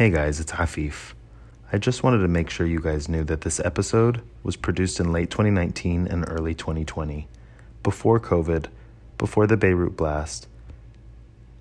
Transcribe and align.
Hey 0.00 0.08
guys, 0.08 0.40
it's 0.40 0.52
Afif. 0.52 1.12
I 1.70 1.76
just 1.76 2.02
wanted 2.02 2.20
to 2.20 2.28
make 2.28 2.48
sure 2.48 2.66
you 2.66 2.80
guys 2.80 3.06
knew 3.06 3.22
that 3.24 3.42
this 3.42 3.60
episode 3.60 4.22
was 4.42 4.56
produced 4.56 4.98
in 4.98 5.12
late 5.12 5.28
2019 5.28 6.06
and 6.06 6.24
early 6.26 6.54
2020, 6.54 7.28
before 7.82 8.18
COVID, 8.18 8.68
before 9.18 9.46
the 9.46 9.58
Beirut 9.58 9.98
blast, 9.98 10.48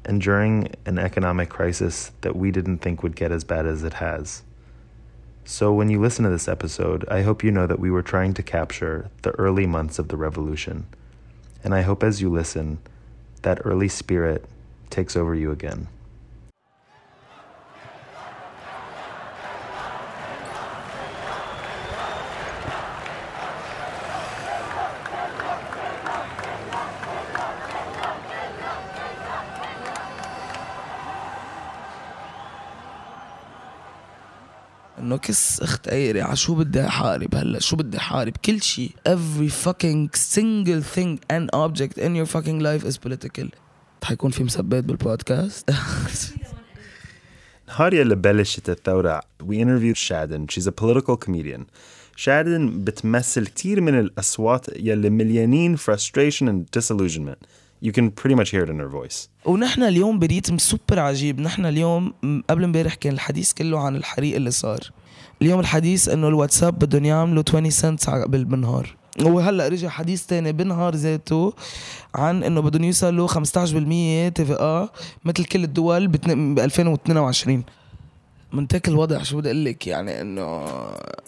and 0.06 0.22
during 0.22 0.74
an 0.86 0.98
economic 0.98 1.50
crisis 1.50 2.14
that 2.22 2.34
we 2.34 2.50
didn't 2.50 2.78
think 2.78 3.04
would 3.04 3.18
get 3.18 3.34
as 3.34 3.44
bad 3.44 3.66
as 3.66 3.84
it 3.84 3.96
has. 3.96 4.44
So, 5.44 5.74
when 5.74 5.90
you 5.90 6.00
listen 6.00 6.24
to 6.24 6.32
this 6.32 6.48
episode, 6.48 7.04
I 7.10 7.24
hope 7.24 7.44
you 7.44 7.52
know 7.52 7.68
that 7.68 7.82
we 7.82 7.92
were 7.92 8.02
trying 8.02 8.34
to 8.36 8.42
capture 8.42 9.10
the 9.24 9.32
early 9.32 9.66
months 9.66 10.00
of 10.00 10.08
the 10.08 10.16
revolution. 10.16 10.88
And 11.62 11.76
I 11.76 11.82
hope 11.82 12.04
as 12.04 12.22
you 12.22 12.30
listen, 12.30 12.78
that 13.42 13.60
early 13.66 13.90
spirit 13.90 14.46
takes 14.90 15.18
over 15.18 15.36
you 15.36 15.52
again. 15.52 15.90
كس 35.60 35.64
اخت 35.64 35.90
على 35.90 36.36
شو 36.36 36.56
بدي 36.56 36.88
أحارب 36.88 37.36
هلا؟ 37.36 37.60
شو 37.60 37.76
بدي 37.76 37.98
أحارب؟ 37.98 38.34
كل 38.46 38.62
شيء 38.62 38.92
every 39.10 39.50
fucking 39.50 40.10
single 40.18 40.82
thing 40.96 41.20
and 41.30 41.50
object 41.54 41.98
in 41.98 42.16
your 42.16 42.26
fucking 42.26 42.60
life 42.60 42.84
is 42.84 42.98
political. 42.98 43.48
حيكون 44.04 44.32
في 44.32 44.44
مسبات 44.44 44.84
بالبودكاست. 44.84 45.70
نهار 47.68 47.94
اللي 47.94 48.16
بلشت 48.16 48.70
الثورة 48.70 49.22
we 49.44 49.56
interviewed 49.56 49.98
Shadden. 49.98 50.48
She's 50.50 50.68
a 50.68 50.72
political 50.72 51.18
comedian. 51.18 51.66
Shadden 52.16 52.70
بتمثل 52.70 53.48
كتير 53.48 53.82
من 53.82 54.00
الأصوات 54.00 54.66
يلي 54.80 55.10
مليانين 55.10 55.78
frustration 55.78 56.48
and 56.48 56.80
disillusionment. 56.80 57.48
You 57.82 57.92
can 57.92 58.12
pretty 58.12 58.36
much 58.36 58.50
hear 58.50 58.64
it 58.64 58.70
in 58.70 58.80
her 58.80 58.90
voice. 58.90 59.30
ونحن 59.46 59.84
اليوم 59.84 60.20
بريتم 60.20 60.58
سوبر 60.58 61.00
عجيب. 61.00 61.42
نحن 61.42 61.66
اليوم 61.66 62.14
قبل 62.50 62.64
امبارح 62.64 62.96
كان 62.96 63.14
الحديث 63.14 63.54
كله 63.54 63.80
عن 63.80 63.96
الحريق 63.96 64.36
اللي 64.36 64.52
صار. 64.52 64.92
اليوم 65.42 65.60
الحديث 65.60 66.10
إنه 66.10 66.28
الواتساب 66.28 66.80
بدهم 66.80 67.06
يعملوا 67.06 67.44
20 67.48 67.70
سنت 67.70 68.10
بالنهار. 68.10 69.00
وهلا 69.26 69.68
رجع 69.68 69.90
حديث 69.90 70.26
تاني 70.26 70.52
بالنهار 70.52 70.96
ذاته 70.96 71.54
عن 72.16 72.44
إنه 72.44 72.62
بدهم 72.62 72.84
يوصلوا 72.84 73.28
15% 73.28 73.34
تي 74.34 74.46
في 74.46 74.58
آه 74.60 74.90
مثل 75.26 75.46
كل 75.46 75.64
الدول 75.64 76.08
ب 76.08 76.60
2022 76.60 77.64
منتك 78.54 78.88
الوضع 78.88 79.24
شو 79.24 79.38
بدي 79.38 79.50
أقول 79.50 79.66
لك؟ 79.66 79.88
يعني 79.88 80.22
إنه 80.22 80.66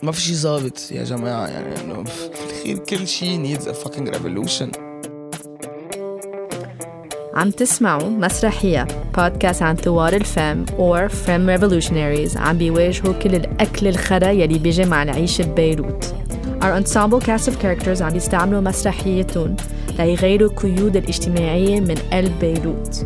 ما 0.03 0.11
في 0.11 0.21
شيء 0.21 0.35
ظابط 0.35 0.91
يا 0.91 1.03
جماعة 1.03 1.47
يعني 1.47 1.81
إنه 1.81 2.03
كل 2.89 3.07
شيء 3.07 3.57
needs 3.57 3.63
a 3.63 3.73
fucking 3.73 4.07
revolution. 4.13 4.90
عم 7.33 7.51
تسمعوا 7.51 8.09
مسرحية 8.09 8.87
بودكاست 9.17 9.61
عن 9.61 9.75
ثوار 9.75 10.13
الفم 10.13 10.65
or 10.65 11.09
Femme 11.09 11.59
Revolutionaries 11.59 12.37
عم 12.37 12.57
بيواجهوا 12.57 13.13
كل 13.13 13.35
الأكل 13.35 13.87
الخرا 13.87 14.29
يلي 14.29 14.59
بيجي 14.59 14.85
مع 14.85 15.03
العيش 15.03 15.41
ببيروت. 15.41 16.15
Our 16.61 16.83
ensemble 16.83 17.25
cast 17.25 17.47
of 17.47 17.53
characters 17.63 18.01
عم 18.01 18.09
بيستعملوا 18.09 18.61
مسرحيتهم 18.61 19.55
ليغيروا 19.99 20.49
قيود 20.49 20.97
الاجتماعية 20.97 21.79
من 21.79 21.95
قلب 21.95 22.39
بيروت. 22.39 23.05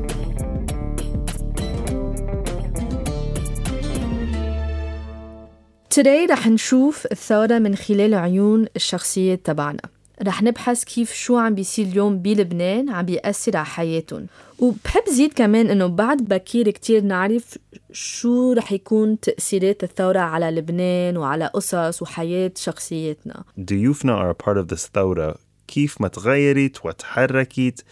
Today 5.96 6.32
رح 6.32 6.48
نشوف 6.48 7.08
الثورة 7.12 7.60
من 7.60 7.76
خلال 7.76 8.14
عيون 8.16 8.66
الشخصية 8.76 9.36
تبعنا. 9.36 9.95
رح 10.24 10.44
نبحث 10.44 10.84
كيف 10.84 11.14
شو 11.14 11.38
عم 11.38 11.56
بيصير 11.56 11.86
اليوم 11.86 12.18
بلبنان 12.18 12.90
عم 12.90 13.06
بيأثر 13.06 13.58
على 13.58 13.66
حياتهم 13.66 14.28
وبحب 14.60 15.04
زيد 15.10 15.34
كمان 15.34 15.70
انه 15.70 15.88
بعد 15.88 16.18
بكير 16.18 16.70
كتير 16.70 17.02
نعرف 17.02 17.58
شو 17.92 18.54
رح 18.54 18.72
يكون 18.72 19.20
تأثيرات 19.20 19.84
الثورة 19.84 20.20
على 20.20 20.52
لبنان 20.52 21.18
وعلى 21.18 21.46
قصص 21.46 22.02
وحياة 22.02 22.52
شخصياتنا 22.56 23.44
ضيوفنا 23.60 24.20
are 24.22 24.30
a 24.30 24.44
part 24.44 24.58
of 24.58 24.68
this 24.76 24.90
ثورة 24.94 25.36
كيف 25.68 26.02
ما 26.02 26.08
تغيرت 26.08 26.86
وتحركت 26.86 27.84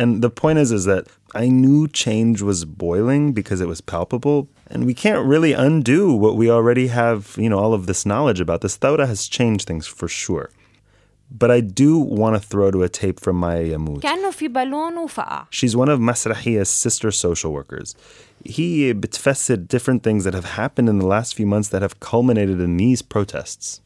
and 0.00 0.22
the 0.22 0.30
point 0.30 0.58
is 0.58 0.72
is 0.72 0.84
that 0.84 1.06
I 1.34 1.48
knew 1.48 1.88
change 1.88 2.42
was 2.42 2.64
boiling 2.64 3.32
because 3.32 3.60
it 3.60 3.68
was 3.68 3.80
palpable 3.80 4.48
and 4.70 4.84
we 4.86 4.94
can't 4.94 5.26
really 5.26 5.52
undo 5.52 6.12
what 6.12 6.36
we 6.36 6.50
already 6.50 6.88
have 6.88 7.20
you 7.36 7.48
know 7.48 7.58
all 7.58 7.74
of 7.74 7.86
this 7.86 8.04
knowledge 8.06 8.40
about 8.40 8.60
this 8.60 8.76
ثورة 8.76 9.06
has 9.06 9.28
changed 9.28 9.66
things 9.66 9.86
for 9.86 10.08
sure 10.08 10.50
but 11.31 11.49
I 11.51 11.59
do 11.59 11.97
want 11.97 12.35
to 12.35 12.39
throw 12.39 12.69
to 12.71 12.83
a 12.83 12.89
tape 12.89 13.19
from 13.19 13.35
Maya 13.35 13.77
Yamut 13.77 13.99
كأنه 14.01 14.31
في 14.31 14.47
بالون 14.47 14.97
وفقع 14.97 15.45
She's 15.51 15.75
one 15.75 15.89
of 15.89 15.99
Masrahiya's 15.99 16.69
sister 16.69 17.11
social 17.11 17.51
workers. 17.51 17.95
هي 18.45 18.93
بتفسر 18.93 19.55
different 19.57 20.03
things 20.03 20.23
that 20.23 20.33
have 20.33 20.45
happened 20.57 20.89
in 20.89 20.99
the 20.99 21.07
last 21.07 21.35
few 21.35 21.45
months 21.45 21.69
that 21.69 21.81
have 21.81 21.99
culminated 21.99 22.59
in 22.61 22.77
these 22.77 23.01
protests. 23.01 23.81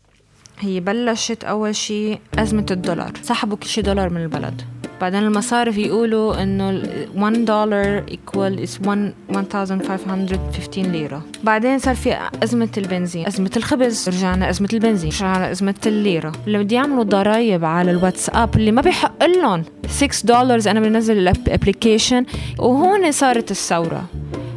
هي 0.59 0.79
بلشت 0.79 1.43
أول 1.43 1.75
شيء 1.75 2.19
أزمة 2.39 2.65
الدولار 2.71 3.11
سحبوا 3.23 3.57
كل 3.57 3.67
شيء 3.67 3.83
دولار 3.83 4.09
من 4.09 4.23
البلد 4.23 4.61
بعدين 5.00 5.22
المصارف 5.22 5.78
يقولوا 5.78 6.42
إنه 6.42 6.70
ال 6.70 7.08
1 7.16 7.44
دولار 7.44 8.04
1 8.34 8.58
1515 8.58 10.82
ليرة 10.82 11.22
بعدين 11.44 11.78
صار 11.78 11.94
في 11.94 12.18
أزمة 12.42 12.68
البنزين 12.78 13.26
أزمة 13.26 13.50
الخبز 13.56 14.08
رجعنا 14.08 14.50
أزمة 14.50 14.68
البنزين 14.72 15.10
رجعنا 15.10 15.50
أزمة 15.50 15.74
الليرة. 15.86 16.32
اللي 16.46 16.58
بدي 16.58 16.74
يعملوا 16.74 17.04
ضرايب 17.04 17.64
على 17.64 17.90
الواتساب 17.90 18.56
اللي 18.56 18.72
ما 18.72 18.82
بيحق 18.82 19.26
لهم. 19.26 19.64
6 19.88 20.26
دولار 20.26 20.60
أنا 20.66 20.80
بنزل 20.80 21.18
الابلكيشن 21.18 22.26
وهون 22.58 23.12
صارت 23.12 23.50
الثورة. 23.50 24.04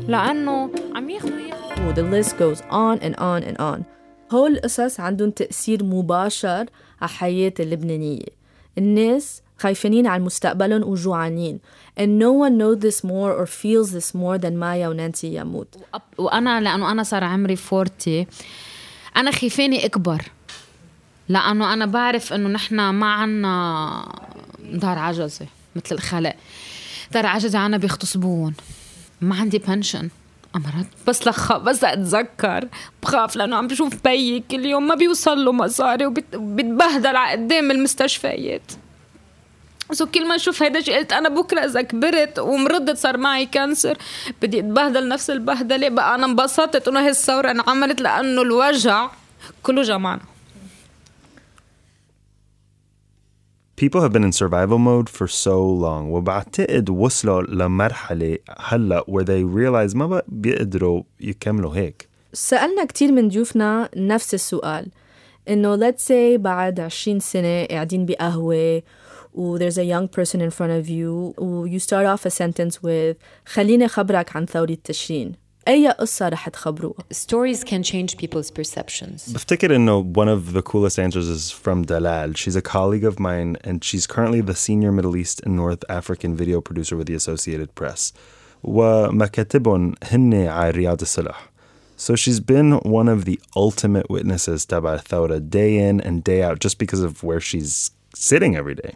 لأنه 0.08 0.70
عم 0.96 1.10
ياخذوا 1.10 1.38
و 1.88 1.94
the 1.94 2.06
list 2.14 2.32
goes 2.32 2.60
on 2.62 3.00
and 3.04 3.16
on 3.20 3.42
and 3.50 3.58
on. 3.62 3.80
هول 4.32 4.52
القصص 4.52 5.00
عندهم 5.00 5.32
تأثير 5.32 5.84
مباشر 5.84 6.66
على 7.02 7.10
حياة 7.10 7.54
اللبنانية. 7.60 8.26
الناس 8.78 9.42
خايفين 9.60 10.08
على 10.08 10.24
مستقبلهم 10.24 10.84
وجوعانين. 10.84 11.60
And 12.00 12.20
no 12.22 12.32
one 12.46 12.58
knows 12.60 12.80
this 12.88 13.04
more 13.04 13.32
or 13.42 13.46
feels 13.46 13.92
this 13.92 14.16
more 14.16 14.38
than 14.44 14.52
مايا 14.54 14.88
ونانسي 14.88 15.34
ياموت 15.34 15.68
أب- 15.96 16.00
وأنا 16.20 16.62
لأنه 16.62 16.92
أنا 16.92 17.04
صار 17.04 17.24
عمري 17.24 17.58
40 17.74 18.26
أنا 19.18 19.32
خيفاني 19.32 19.86
أكبر. 19.86 20.22
لأنه 21.30 21.74
أنا 21.74 21.86
بعرف 21.86 22.34
إنه 22.34 22.50
نحن 22.50 22.90
ما 22.90 23.14
عنا 23.14 24.16
دار 24.74 24.98
عجزة 25.00 25.46
مثل 25.76 25.96
الخلق. 25.96 26.36
دار 27.12 27.26
عجزة 27.26 27.60
عنا 27.60 27.78
بيغتصبون 27.78 28.54
ما 29.22 29.36
عندي 29.36 29.58
بنشن 29.58 30.10
أمرت؟ 30.56 30.88
بس 31.08 31.28
لخ 31.28 31.58
بس 31.58 31.84
أتذكر. 31.84 32.68
بخاف 33.04 33.36
لأنه 33.36 33.56
عم 33.56 33.68
بشوف 33.68 33.94
بيي 34.04 34.44
كل 34.52 34.66
يوم 34.66 34.88
ما 34.88 34.96
بيوصل 34.96 35.46
له 35.46 35.52
مصاري 35.52 36.06
وبتبهدل 36.06 37.16
على 37.16 37.32
قدام 37.32 37.72
المستشفيات. 37.72 38.72
سو 39.92 40.06
كل 40.06 40.28
ما 40.28 40.36
أشوف 40.36 40.64
هيدا 40.64 40.80
الشيء 40.80 40.98
قلت 40.98 41.14
أنا 41.14 41.30
بكرة 41.30 41.60
إذا 41.66 41.82
كبرت 41.82 42.40
ومرضت 42.40 42.98
صار 42.98 43.18
معي 43.18 43.46
كانسر 43.46 43.98
بدي 44.42 44.60
أتبهدل 44.60 45.08
نفس 45.08 45.30
البهدلة 45.30 45.90
بقى 45.90 46.16
أنا 46.16 46.26
انبسطت 46.26 46.88
إنه 46.88 47.00
هي 47.00 47.10
الثورة 47.10 47.52
انعملت 47.52 48.02
لأنه 48.02 48.42
الوجع 48.42 49.10
كله 49.64 49.82
جمعنا 49.82 50.22
People 53.82 54.02
have 54.02 54.12
been 54.12 54.24
in 54.24 54.32
survival 54.32 54.80
mode 54.80 55.08
for 55.10 55.28
so 55.28 55.58
long 55.84 56.04
وبعتقد 56.12 56.90
وصلوا 56.90 57.42
لمرحلة 57.42 58.38
هلأ 58.60 59.04
where 59.08 59.24
they 59.24 59.44
realize 59.44 59.96
ما 59.96 60.08
بقى 60.08 60.26
بيقدروا 60.28 61.04
يكملوا 61.22 61.76
هيك. 61.76 62.08
سألنا 62.34 62.86
كتير 62.86 63.12
من 63.12 63.28
ضيوفنا 63.30 63.90
نفس 63.96 64.34
السؤال 64.34 64.88
إنه 65.50 65.78
let's 65.78 66.02
say 66.08 66.38
بعد 66.40 66.80
20 66.80 67.20
سنة 67.20 67.66
قاعدين 67.66 68.06
بقهوة 68.06 68.82
و 69.37 69.59
there's 69.59 69.79
a 69.79 69.85
young 69.85 70.09
person 70.09 70.41
in 70.41 70.51
front 70.51 70.73
of 70.73 70.89
you 70.89 71.35
و 71.39 71.67
you 71.67 71.79
start 71.79 72.07
off 72.07 72.27
a 72.27 72.31
sentence 72.31 72.83
with 72.83 73.17
خليني 73.47 73.89
خبرك 73.89 74.37
عن 74.37 74.47
ثورة 74.47 74.79
تشرين 74.85 75.43
أي 75.69 75.89
قصة 75.89 76.29
رح 76.29 76.49
تخبروها 76.49 77.05
Stories 77.13 77.65
can 77.65 77.83
change 77.83 78.17
people's 78.17 78.51
perceptions. 78.51 79.33
بفتكر 79.35 79.77
انه 79.77 80.13
one 80.17 80.29
of 80.29 80.53
the 80.53 80.63
coolest 80.63 80.99
answers 80.99 81.29
is 81.29 81.51
from 81.51 81.85
Dalal. 81.85 82.33
She's 82.35 82.57
a 82.57 82.63
colleague 82.63 83.05
of 83.05 83.21
mine 83.21 83.57
and 83.65 83.85
she's 83.85 84.07
currently 84.07 84.41
the 84.41 84.55
senior 84.55 84.93
Middle 84.93 85.17
East 85.17 85.41
and 85.45 85.55
North 85.57 85.85
African 85.89 86.37
video 86.37 86.61
producer 86.61 86.97
with 86.97 87.07
the 87.07 87.15
Associated 87.15 87.75
Press. 87.75 88.13
ومكاتبهم 88.65 89.95
هن 90.03 90.35
على 90.35 90.71
رياض 90.71 91.01
الصلح. 91.01 91.53
So 91.97 92.17
she's 92.17 92.41
been 92.41 92.73
one 92.99 93.09
of 93.09 93.25
the 93.25 93.39
ultimate 93.57 94.11
witnesses 94.11 94.67
تبع 94.67 94.95
الثورة 94.95 95.39
day 95.39 95.79
in 95.89 96.01
and 96.01 96.25
day 96.25 96.43
out 96.43 96.59
just 96.59 96.79
because 96.79 97.01
of 97.01 97.23
where 97.23 97.41
she's 97.41 97.93
sitting 98.15 98.57
every 98.57 98.75
day. 98.75 98.95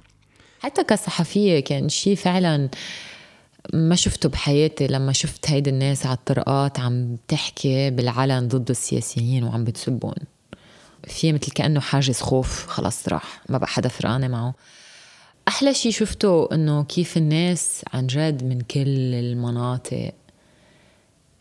حتى 0.62 0.84
كصحفية 0.84 1.60
كان 1.60 1.90
شيء 1.90 2.16
فعلا 2.16 2.70
ما 3.74 3.96
شفته 3.96 4.30
بحياتي 4.30 4.88
لما 4.88 5.14
شفت 5.14 5.50
هيدي 5.50 5.70
الناس 5.70 6.06
على 6.06 6.16
الطرقات 6.18 6.80
عم 6.80 7.18
تحكي 7.28 7.90
بالعلن 7.90 8.48
ضد 8.48 8.70
السياسيين 8.70 9.44
وعم 9.44 9.64
بتسبون 9.64 10.16
في 11.08 11.34
مثل 11.34 11.52
كأنه 11.52 11.80
حاجز 11.80 12.20
خوف 12.20 12.68
خلص 12.68 13.08
راح 13.10 13.42
ما 13.50 13.58
بقى 13.58 13.68
حدا 13.68 13.90
فرقانة 13.90 14.28
معه. 14.28 14.54
أحلى 15.48 15.74
شي 15.74 15.92
شفته 15.92 16.50
إنه 16.54 16.84
كيف 16.84 17.18
الناس 17.18 17.82
عن 17.94 18.08
جد 18.08 18.44
من 18.44 18.62
كل 18.62 19.14
المناطق 19.14 20.12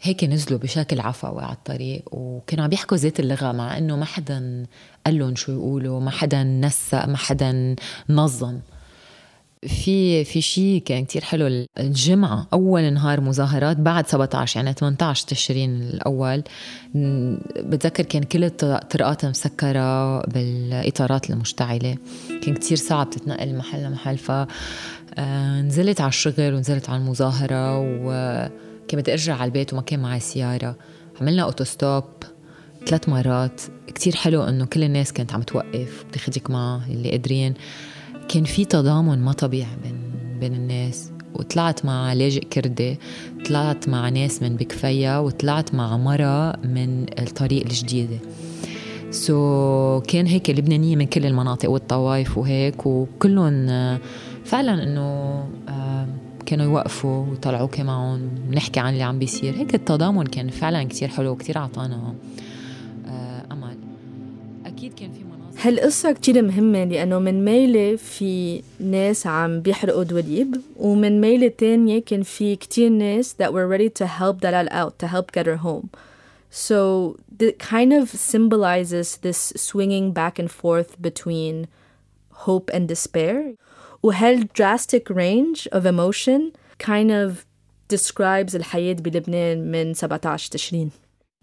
هيك 0.02 0.24
نزلوا 0.24 0.58
بشكل 0.58 1.00
عفوي 1.00 1.42
على 1.42 1.52
الطريق 1.52 2.02
وكانوا 2.10 2.64
عم 2.64 2.72
يحكوا 2.72 2.96
ذات 2.96 3.20
اللغة 3.20 3.52
مع 3.52 3.78
إنه 3.78 3.96
ما 3.96 4.04
حدا 4.04 4.66
قال 5.06 5.18
لهم 5.18 5.36
شو 5.36 5.52
يقولوا 5.52 6.00
ما 6.00 6.10
حدا 6.10 6.42
نسق 6.42 7.06
ما 7.06 7.16
حدا 7.16 7.76
نظم. 8.08 8.58
في 9.66 10.24
في 10.24 10.40
شيء 10.40 10.82
كان 10.82 11.04
كتير 11.04 11.24
حلو. 11.24 11.66
الجمعة 11.78 12.46
أول 12.52 12.92
نهار 12.92 13.20
مظاهرات 13.20 13.76
بعد 13.76 14.06
17 14.06 14.56
يعني 14.56 14.72
18 14.72 15.26
تشرين 15.26 15.82
الأول. 15.82 16.42
بتذكر 17.56 18.04
كان 18.04 18.22
كل 18.22 18.44
الطرقات 18.44 19.24
مسكرة 19.24 20.20
بالإطارات 20.20 21.30
المشتعلة. 21.30 21.96
كان 22.42 22.54
كتير 22.54 22.76
صعب 22.76 23.10
تتنقل 23.10 23.48
من 23.48 23.58
محل 23.58 23.82
لمحل. 23.82 24.18
ف 24.18 24.30
آه، 24.30 24.46
على 26.00 26.08
الشغل 26.08 26.54
ونزلت 26.54 26.90
على 26.90 26.98
المظاهرة 26.98 27.78
وكان 27.80 29.00
بدي 29.00 29.12
أرجع 29.12 29.34
على 29.34 29.44
البيت 29.44 29.72
وما 29.72 29.82
كان 29.82 30.00
معي 30.00 30.20
سيارة. 30.20 30.76
عملنا 31.20 31.42
أوتوستوب 31.42 32.04
ثلاث 32.86 33.08
مرات. 33.08 33.60
كتير 33.86 34.16
حلو 34.16 34.42
إنه 34.42 34.64
كل 34.64 34.84
الناس 34.84 35.12
كانت 35.12 35.32
عم 35.32 35.42
توقف 35.42 36.04
بتاخدك 36.08 36.50
معها 36.50 36.86
اللي 36.88 37.10
قادرين. 37.10 37.54
كان 38.32 38.44
في 38.44 38.64
تضامن 38.64 39.18
ما 39.18 39.32
طبيعي 39.32 39.76
بين 39.82 39.94
بين 40.40 40.54
الناس 40.54 41.10
وطلعت 41.34 41.84
مع 41.84 42.12
لاجئ 42.12 42.44
كردي 42.44 42.98
طلعت 43.46 43.88
مع 43.88 44.08
ناس 44.08 44.42
من 44.42 44.56
بكفيا 44.56 45.18
وطلعت 45.18 45.74
مع 45.74 45.96
مرة 45.96 46.56
من 46.56 47.06
الطريق 47.18 47.62
الجديدة. 47.62 48.18
سو 49.10 50.00
so, 50.00 50.06
كان 50.06 50.26
هيك 50.26 50.50
لبنانية 50.50 50.96
من 50.96 51.06
كل 51.06 51.26
المناطق 51.26 51.70
والطوائف 51.70 52.38
وهيك 52.38 52.86
وكلهم 52.86 53.66
فعلا 54.44 54.82
إنه 54.82 55.00
آه، 55.68 56.06
كانوا 56.46 56.64
يوقفوا 56.64 57.26
ويطلعوا 57.26 57.68
معهم 57.78 58.30
نحكي 58.52 58.80
عن 58.80 58.92
اللي 58.92 59.02
عم 59.02 59.18
بيصير. 59.18 59.54
هيك 59.54 59.74
التضامن 59.74 60.26
كان 60.26 60.48
فعلا 60.48 60.84
كتير 60.84 61.08
حلو 61.08 61.30
وكتير 61.30 61.58
عطانا 61.58 62.14
هالقصة 65.61 66.11
كتير 66.11 66.41
مهمة 66.41 66.83
لأنه 66.83 67.19
من 67.19 67.45
ميلة 67.45 67.95
في 67.95 68.61
ناس 68.79 69.27
عم 69.27 69.61
بيحرقوا 69.61 70.03
دوليب 70.03 70.61
ومن 70.77 71.21
ميلة 71.21 71.47
تانية 71.47 71.99
كان 71.99 72.23
في 72.23 72.55
كتير 72.55 72.89
ناس 72.89 73.35
that 73.41 73.51
were 73.51 73.67
ready 73.67 73.89
to 73.89 74.05
help 74.07 74.41
دلال 74.41 74.69
out 74.69 74.99
to 74.99 75.07
help 75.07 75.31
get 75.31 75.45
her 75.45 75.57
home 75.57 75.89
so 76.51 77.17
it 77.39 77.59
kind 77.59 77.93
of 77.93 78.09
symbolizes 78.09 79.17
this 79.17 79.53
swinging 79.55 80.11
back 80.13 80.39
and 80.39 80.51
forth 80.51 81.01
between 81.01 81.67
hope 82.45 82.69
and 82.73 82.87
despair 82.87 83.55
وهال 84.03 84.47
drastic 84.53 85.09
range 85.09 85.67
of 85.71 85.85
emotion 85.85 86.51
kind 86.79 87.11
of 87.11 87.45
describes 87.89 88.55
الحياة 88.55 88.93
بلبنان 88.93 89.71
من 89.71 89.93
17 89.93 90.51
تشرين 90.51 90.91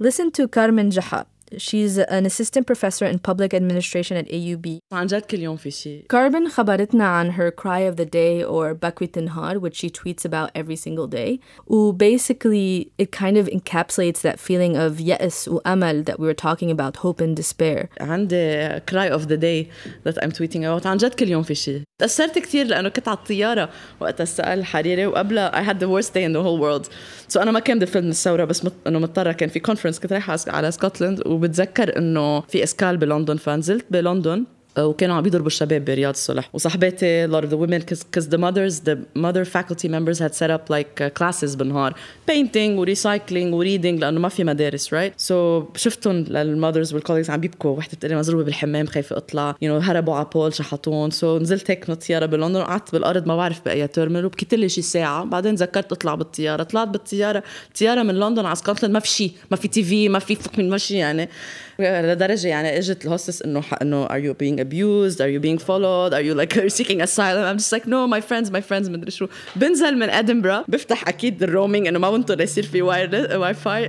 Listen 0.03 0.31
to 0.33 0.49
Carmen 0.49 0.91
Jaha 0.91 1.25
She's 1.59 1.99
an 1.99 2.25
assistant 2.25 2.67
professor 2.67 3.05
in 3.05 3.19
public 3.19 3.53
administration 3.53 4.17
at 4.17 4.27
AUB. 4.29 4.79
عن 4.93 5.07
جد 5.07 5.23
كل 5.23 5.39
يوم 5.39 5.57
في 5.57 5.71
شيء. 5.71 6.05
Carbon 6.13 6.49
خبرتنا 6.49 7.05
عن 7.05 7.33
her 7.33 7.51
cry 7.51 7.81
of 7.81 7.97
the 7.97 8.07
day 8.07 8.43
or 8.43 8.75
بكوة 8.75 9.11
النهار 9.17 9.61
which 9.61 9.75
she 9.75 9.91
tweets 9.91 10.25
about 10.25 10.51
every 10.55 10.77
single 10.77 11.07
day. 11.07 11.39
و 11.67 11.93
basically 11.93 12.91
it 12.99 13.13
kind 13.13 13.37
of 13.37 13.49
encapsulates 13.49 14.23
that 14.23 14.39
feeling 14.41 14.77
of 14.77 15.01
يأس 15.01 15.49
وأمل 15.49 16.05
that 16.05 16.19
we 16.19 16.27
were 16.27 16.35
talking 16.35 16.71
about 16.71 16.97
hope 16.97 17.21
and 17.21 17.37
despair. 17.37 17.89
عندي 18.01 18.81
cry 18.87 19.09
of 19.11 19.29
the 19.29 19.37
day 19.37 19.69
that 20.05 20.23
I'm 20.23 20.33
tweeting 20.33 20.65
about 20.65 20.87
عن 20.87 20.97
جد 20.97 21.15
كل 21.15 21.29
يوم 21.29 21.43
في 21.43 21.55
شيء. 21.55 21.83
تأثرت 22.00 22.40
كثير 22.40 22.66
لأنه 22.66 22.90
كنت 22.90 23.08
على 23.08 23.18
الطيارة 23.18 23.70
وقتها 24.00 24.26
سأل 24.26 24.60
الحريري 24.60 25.06
وقبلها 25.06 25.62
I 25.62 25.64
had 25.64 25.80
the 25.80 25.88
worst 25.88 26.14
day 26.14 26.24
in 26.24 26.34
the 26.34 26.44
whole 26.44 26.60
world. 26.60 26.90
So 27.34 27.42
أنا 27.42 27.52
ما 27.52 27.60
كان 27.60 27.78
بدي 27.78 27.86
فيلم 27.86 28.10
الثورة 28.10 28.46
بس 28.46 28.66
مت... 28.66 28.74
إنه 28.88 29.00
مضطرة 29.00 29.32
كان 29.32 29.50
في 29.50 29.60
كونفرنس 29.60 30.00
كنت 30.00 30.14
رايحة 30.14 30.38
على 30.48 30.72
سكوتلاند 30.72 31.28
وبتذكر 31.28 31.98
إنه 31.98 32.42
في 32.42 32.64
إسكال 32.64 32.98
بلندن 32.98 33.38
فنزلت 33.38 33.86
بلندن 33.92 34.46
وكانوا 34.80 35.16
عم 35.16 35.26
يضربوا 35.26 35.48
الشباب 35.48 35.86
برياض 35.86 36.14
الصلح. 36.14 36.50
وصاحباتي 36.54 37.28
a 37.28 37.32
lot 37.32 37.44
of 37.44 37.50
the 37.50 37.58
women 37.58 37.82
because 37.82 38.26
the 38.28 38.38
mothers 38.38 38.80
the 38.90 38.98
mother 39.16 39.46
faculty 39.46 39.88
members 39.88 40.20
had 40.20 40.34
set 40.36 40.50
up 40.50 40.70
like 40.70 41.02
uh, 41.02 41.10
classes 41.20 41.56
بالنهار. 41.56 41.96
Painting 42.32 42.78
و 42.78 42.85
recycling 42.85 43.54
و 43.54 43.59
reading 43.59 44.00
لأنه 44.00 44.20
ما 44.20 44.30
في 44.30 44.44
مدارس 44.44 44.96
right? 44.96 45.12
So 45.28 45.34
شفتهم 45.76 46.16
لل 46.16 46.33
mothers 46.33 46.94
وال 46.94 47.00
colleagues 47.00 47.30
عم 47.30 47.40
بيبكوا. 47.40 47.72
وحدة 47.72 47.92
بتقول 47.94 48.12
لي 48.12 48.20
مضروبه 48.20 48.44
بالحمام 48.44 48.86
خايفة 48.86 49.18
أطلع. 49.18 49.56
You 49.64 49.68
know 49.68 49.90
هربوا 49.90 50.16
على 50.16 50.28
بول 50.34 50.54
شحطون 50.54 51.12
so 51.12 51.24
نزلت 51.24 51.72
هيك 51.72 51.90
من 51.90 51.94
الطياره 51.96 52.26
بلندن 52.26 52.60
وقعدت 52.60 52.92
بالأرض 52.92 53.28
ما 53.28 53.36
بعرف 53.36 53.66
بأي 53.66 53.88
terminal 53.88 54.26
وبكيت 54.26 54.54
لي 54.54 54.70
شي 54.70 54.82
ساعة. 54.82 55.26
بعدين 55.26 55.56
ذكرت 55.56 55.92
أطلع 55.92 56.16
بالطيارة. 56.16 56.64
طلعت 56.64 56.88
بالطيارة. 56.88 57.44
الطياره 57.68 58.04
من 58.04 58.16
لندن 58.16 58.46
على 58.46 58.56
سكوتلاند 58.56 58.94
ما 58.94 59.00
في 59.00 59.08
شيء 59.08 59.32
ما 59.52 59.58
في 59.58 59.68
TV 59.68 60.10
ما 60.10 60.20
في 60.20 60.36
فوق 60.36 60.60
من 60.60 60.70
مشي 60.70 60.96
يعني. 60.96 61.30
لدرجة 61.80 62.48
يعني 62.48 62.78
إجت 62.78 63.06
ال 63.06 63.10
hostess 63.10 63.42
إنه 63.42 63.64
إنه 63.82 64.08
are 64.08 64.20
you 64.20 64.34
being 64.34 64.60
abused? 64.60 65.22
Are 65.22 65.30
you 65.30 65.40
being 65.40 65.60
followed? 65.60 66.14
Are 66.14 66.22
you 66.22 66.34
like 66.34 66.58
are 66.58 66.70
seeking 66.70 67.02
asylum? 67.02 67.44
I'm 67.44 67.58
just 67.58 67.72
like 67.72 67.86
no 67.88 68.08
my 68.08 68.22
friends 68.22 68.52
my 68.52 68.62
friends 68.62 68.90
مدري 68.90 69.12
شو. 69.12 69.28
بنزل 69.56 69.98
من 69.98 70.10
ادنبرا 70.10 70.64
بفتح 70.68 71.08
أكيد 71.08 71.44
الرومينج 71.44 71.88
إنه 71.88 72.00
ما 72.00 72.12
بنطر 72.12 72.42
يصير 72.42 72.64
في 72.66 72.82
واي 72.82 73.54
فاي 73.54 73.88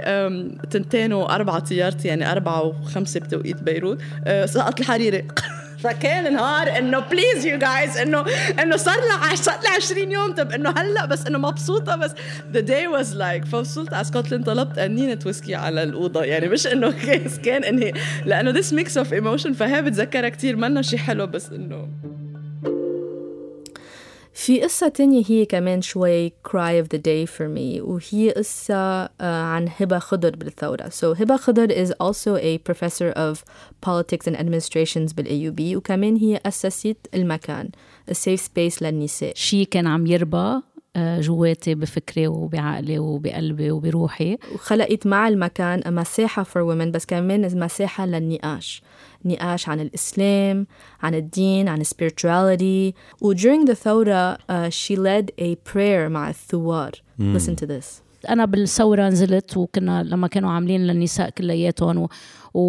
تنتين 0.70 1.12
وأربعة 1.12 1.58
طيارتي 1.58 2.08
يعني 2.08 2.32
أربعة 2.32 2.62
وخمسة 2.62 3.20
بتوقيت 3.20 3.62
بيروت. 3.62 3.98
أه، 4.26 4.46
سقط 4.46 4.80
الحريري 4.80 5.24
فكان 5.78 6.32
نهار 6.32 6.78
إنه 6.78 6.98
بليز 6.98 7.46
يو 7.46 7.58
جايز 7.58 7.96
إنه 7.96 8.24
إنه 8.62 8.76
صار 8.76 8.96
لي 8.96 9.36
صار 9.36 9.60
لي 9.62 9.68
20 9.68 10.12
يوم. 10.12 10.32
طب 10.32 10.52
إنه 10.52 10.74
هلأ 10.76 11.06
بس 11.06 11.26
إنه 11.26 11.38
مبسوطة 11.38 11.96
بس. 11.96 12.10
ذا 12.52 12.60
داي 12.60 12.86
واز 12.86 13.16
لايك 13.16 13.44
فوصلت 13.44 13.94
على 13.94 14.04
سكوتلاند 14.04 14.46
طلبت 14.46 14.78
قنينه 14.78 15.18
ويسكي 15.26 15.54
على 15.54 15.82
الأوضة. 15.82 16.24
يعني 16.24 16.48
مش 16.48 16.66
إنه 16.66 16.90
كيس 16.90 17.38
كان 17.38 17.64
اني 17.64 17.92
لأنه 18.24 18.50
ذس 18.50 18.72
ميكس 18.72 18.98
اوف 18.98 19.12
ايموشن 19.12 19.52
فهي 19.52 19.82
بتذكرها 19.82 20.28
كثير 20.28 20.56
منا 20.56 20.82
شيء 20.82 20.98
حلو 20.98 21.26
بس 21.26 21.50
إنه 21.52 21.88
في 24.38 24.60
قصة 24.60 24.88
تانية 24.88 25.22
هي 25.26 25.46
كمان 25.46 25.82
شوي 25.82 26.28
cry 26.28 26.82
of 26.82 26.86
the 26.94 26.98
day 26.98 27.26
for 27.36 27.48
me 27.48 27.80
وهي 27.80 28.30
قصة 28.30 29.06
uh, 29.06 29.10
عن 29.20 29.68
هبة 29.76 29.98
خضر 29.98 30.36
بالثورة. 30.36 30.88
So 30.88 31.04
هبة 31.04 31.36
خضر 31.36 31.68
is 31.68 31.90
also 31.90 32.36
a 32.36 32.58
professor 32.58 33.12
of 33.16 33.44
politics 33.86 34.26
and 34.26 34.36
administrations 34.36 35.12
بالAUB 35.12 35.60
وكمان 35.60 36.16
هي 36.16 36.40
أسست 36.46 36.96
المكان 37.14 37.68
a 38.10 38.14
safe 38.14 38.40
space 38.40 38.82
للنساء. 38.82 39.32
شي 39.34 39.64
كان 39.64 39.86
عم 39.86 40.06
يربى 40.06 40.60
آه، 40.96 41.20
جواتي 41.20 41.74
بفكري 41.74 42.26
وبعقلي 42.26 42.98
وبقلبي 42.98 43.70
وبروحي. 43.70 44.38
وخلقت 44.54 45.06
مع 45.06 45.28
المكان 45.28 45.94
مساحة 45.94 46.44
for 46.44 46.62
women 46.72 46.88
بس 46.88 47.06
كمان 47.06 47.58
مساحة 47.58 48.06
للنقاش. 48.06 48.82
نقاش 49.24 49.68
عن 49.68 49.80
الإسلام 49.80 50.66
عن 51.02 51.14
الدين 51.14 51.68
عن 51.68 51.84
spirituality. 51.84 52.94
و 53.20 53.34
during 53.34 53.66
the 53.66 53.74
ثورة 53.74 54.34
uh, 54.34 54.70
she 54.70 54.96
led 54.96 55.30
a 55.40 55.54
prayer 55.72 56.08
مع 56.08 56.30
الثوار. 56.30 56.90
mm. 57.20 57.36
listen 57.36 57.56
to 57.56 57.66
this. 57.66 58.02
أنا 58.28 58.44
بالثورة 58.44 59.08
نزلت 59.08 59.56
وكنا 59.56 60.02
لما 60.02 60.28
كانوا 60.28 60.50
عاملين 60.50 60.86
للنساء 60.86 61.30
كلياتهم 61.30 62.08
و... 62.54 62.60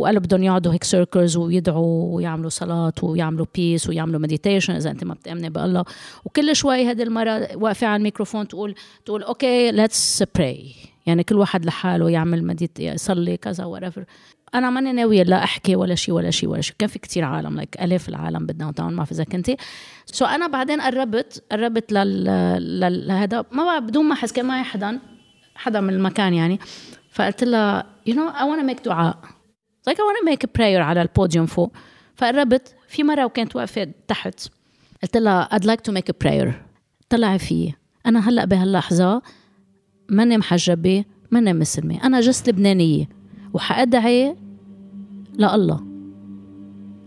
وقالوا 0.00 0.20
بدهم 0.22 0.42
يقعدوا 0.42 0.72
هيك 0.72 0.84
circles 0.84 1.36
ويدعوا 1.36 2.14
ويعملوا 2.16 2.50
صلاة 2.50 2.92
ويعملوا 3.02 3.46
peace 3.54 3.88
ويعملوا 3.88 4.20
meditation 4.20 4.74
إذا 4.74 4.90
أنت 4.90 5.04
ما 5.04 5.14
بتأمني 5.14 5.50
بالله. 5.50 5.84
وكل 6.24 6.56
شوي 6.56 6.90
هذه 6.90 7.02
المرة 7.02 7.48
واقفة 7.56 7.86
على 7.86 7.96
الميكروفون 7.96 8.48
تقول 8.48 8.74
تقول 9.04 9.22
okay 9.22 9.72
let's 9.72 10.22
pray 10.34 10.74
يعني 11.08 11.24
كل 11.24 11.36
واحد 11.36 11.64
لحاله 11.66 12.10
يعمل 12.10 12.44
meditate 12.44 12.80
يصلي 12.80 13.36
كذا 13.36 13.64
whatever 13.64 14.04
أنا 14.54 14.70
ماني 14.70 14.92
ناوية 14.92 15.22
لا 15.22 15.44
أحكي 15.44 15.76
ولا 15.76 15.94
شيء 15.94 16.14
ولا 16.14 16.30
شيء 16.30 16.48
ولا 16.48 16.60
شيء 16.60 16.76
كان 16.78 16.88
في 16.88 16.98
كتير 16.98 17.24
عالم 17.24 17.56
like 17.56 17.76
like 17.76 17.82
الاف 17.82 18.08
العالم 18.08 18.46
بال 18.46 18.74
downtown 18.74 18.90
ما 18.90 18.96
بعرف 18.96 19.12
إذا 19.12 19.24
كنتي. 19.24 19.56
so 20.06 20.26
so 20.26 20.28
أنا 20.28 20.46
بعدين 20.46 20.80
قربت 20.80 21.42
قربت 21.52 21.92
لل 21.92 23.08
لهذا. 23.08 23.44
ما 23.52 23.64
بعرف 23.64 23.84
بدون 23.84 24.04
ما 24.04 24.12
أحس 24.12 24.32
كان 24.32 24.46
معي 24.46 24.62
حدا 24.62 24.98
حدا 25.54 25.80
من 25.80 25.94
المكان 25.94 26.34
يعني. 26.34 26.58
فقلت 27.10 27.44
لها 27.44 27.86
you 28.06 28.14
know 28.14 28.28
I 28.28 28.56
wanna 28.56 28.64
make 28.64 28.80
دعاء 28.84 29.18
I 29.88 29.92
wanna 29.92 30.30
make 30.30 30.44
a 30.44 30.50
prayer 30.58 30.80
على 30.80 31.02
البوديوم 31.02 31.46
فوق. 31.46 31.72
فقربت 32.14 32.74
في 32.88 33.02
مرة 33.02 33.24
وكانت 33.24 33.56
واقفة 33.56 33.92
تحت. 34.08 34.48
قلت 35.02 35.16
لها 35.16 35.48
I'd 35.52 35.64
like 35.64 35.90
to 35.90 35.94
make 35.94 36.08
a 36.10 36.26
prayer. 36.26 36.52
طلع 37.08 37.36
في 37.36 37.72
أنا 38.06 38.28
هلأ 38.28 38.44
بهاللحظة 38.44 39.22
ماني 40.08 40.38
محجبة 40.38 41.04
ماني 41.30 41.52
مسلمة. 41.52 42.04
أنا 42.04 42.20
جست 42.20 42.48
لبنانية. 42.48 43.08
وحأدعي 43.52 44.36
لله 45.38 45.84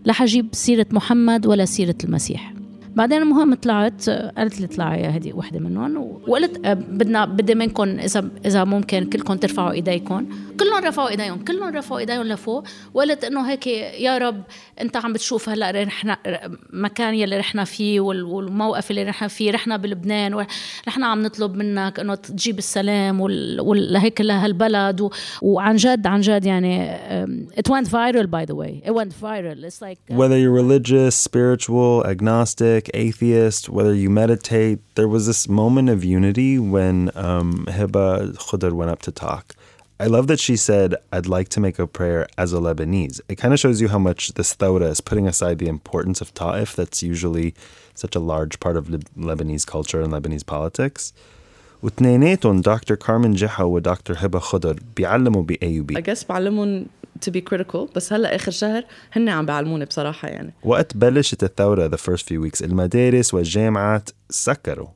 لا 0.04 0.12
حجيب 0.12 0.48
سيرة 0.52 0.86
محمد 0.92 1.46
ولا 1.46 1.64
سيرة 1.64 1.96
المسيح. 2.04 2.51
بعدين 2.96 3.22
المهم 3.22 3.54
طلعت 3.54 4.10
قالت 4.10 4.60
لي 4.60 4.66
طلعي 4.66 5.04
هذه 5.04 5.32
وحدة 5.32 5.58
منهم 5.60 5.96
وقلت 6.28 6.66
آه، 6.66 6.74
بدنا 6.74 7.24
بدي 7.24 7.54
منكم 7.54 7.98
إذا 7.98 8.28
إذا 8.46 8.64
ممكن 8.64 9.04
كلكم 9.04 9.34
ترفعوا 9.34 9.72
ايديكم 9.72 10.26
كلهم 10.60 10.84
رفعوا 10.84 11.08
إيديهم 11.08 11.44
كلهم 11.44 11.76
رفعوا 11.76 12.00
إيديهم 12.00 12.22
لفوق 12.22 12.64
وقلت 12.94 13.24
إنه 13.24 13.50
هيك 13.50 13.66
يا 13.66 14.18
رب 14.18 14.42
أنت 14.80 14.96
عم 14.96 15.12
بتشوف 15.12 15.48
هلأ 15.48 15.70
رحنا 15.70 16.18
مكان 16.72 17.14
يلي 17.14 17.38
رحنا 17.38 17.64
فيه 17.64 18.00
والموقف 18.00 18.90
اللي 18.90 19.02
رحنا 19.02 19.28
فيه 19.28 19.50
رحنا 19.50 19.76
بلبنان 19.76 20.34
ورحنا 20.34 21.06
عم 21.06 21.22
نطلب 21.22 21.54
منك 21.54 22.00
إنه 22.00 22.14
تجيب 22.14 22.58
السلام 22.58 23.20
وهيك 23.20 24.20
لهالبلد 24.20 25.08
وعن 25.42 25.76
جد 25.76 26.06
عن 26.06 26.20
جد 26.20 26.46
يعني 26.46 26.92
it 27.60 27.68
went 27.68 27.88
viral 27.88 28.26
by 28.30 28.44
the 28.44 28.54
way. 28.54 28.82
It 28.84 28.94
went 28.94 29.12
viral. 29.14 29.64
It's 29.64 29.80
like 29.82 29.98
whether 30.08 30.38
you're 30.38 30.58
religious 30.64 31.14
spiritual 31.16 32.04
agnostic 32.06 32.81
atheist 32.94 33.68
whether 33.68 33.94
you 33.94 34.10
meditate 34.10 34.78
there 34.94 35.08
was 35.08 35.26
this 35.26 35.48
moment 35.48 35.88
of 35.88 36.04
unity 36.04 36.58
when 36.58 37.10
um, 37.14 37.66
Hiba 37.68 38.34
Khudr 38.36 38.72
went 38.72 38.90
up 38.90 39.02
to 39.02 39.12
talk 39.12 39.54
I 40.02 40.06
love 40.06 40.26
that 40.26 40.40
she 40.40 40.56
said, 40.56 40.96
I'd 41.12 41.28
like 41.28 41.48
to 41.50 41.60
make 41.60 41.78
a 41.78 41.86
prayer 41.86 42.26
as 42.36 42.52
a 42.52 42.56
Lebanese. 42.56 43.20
It 43.28 43.36
kind 43.36 43.54
of 43.54 43.60
shows 43.60 43.80
you 43.80 43.86
how 43.86 44.00
much 44.00 44.34
this 44.34 44.52
thawra 44.52 44.90
is 44.90 45.00
putting 45.00 45.28
aside 45.28 45.58
the 45.60 45.68
importance 45.68 46.20
of 46.20 46.34
ta'if, 46.34 46.74
that's 46.74 47.04
usually 47.04 47.54
such 47.94 48.16
a 48.16 48.18
large 48.18 48.58
part 48.58 48.76
of 48.76 48.88
Lebanese 48.88 49.64
culture 49.64 50.00
and 50.00 50.12
Lebanese 50.12 50.44
politics. 50.44 51.12
واثنيناتهم 51.82 52.60
دكتور 52.60 52.96
كارمن 52.96 53.32
جحا 53.32 53.64
ودكتور 53.64 54.16
هبه 54.18 54.38
خضر 54.38 54.80
بيعلموا 54.96 55.42
بأيوبي. 55.42 55.96
I 55.96 56.00
guess 56.00 56.26
بعلمهم 56.28 56.86
to 57.24 57.30
be 57.30 57.40
critical 57.40 57.94
بس 57.96 58.12
هلأ 58.12 58.34
آخر 58.34 58.52
شهر 58.52 58.84
هن 59.12 59.28
عم 59.28 59.46
بيعلموني 59.46 59.84
بصراحة 59.84 60.28
يعني. 60.28 60.52
وقت 60.62 60.96
بلشت 60.96 61.44
الثورة 61.44 61.88
the 61.88 62.00
first 62.00 62.22
few 62.22 62.40
weeks 62.46 62.62
المدارس 62.62 63.34
والجامعات 63.34 64.10
سكروا. 64.30 64.88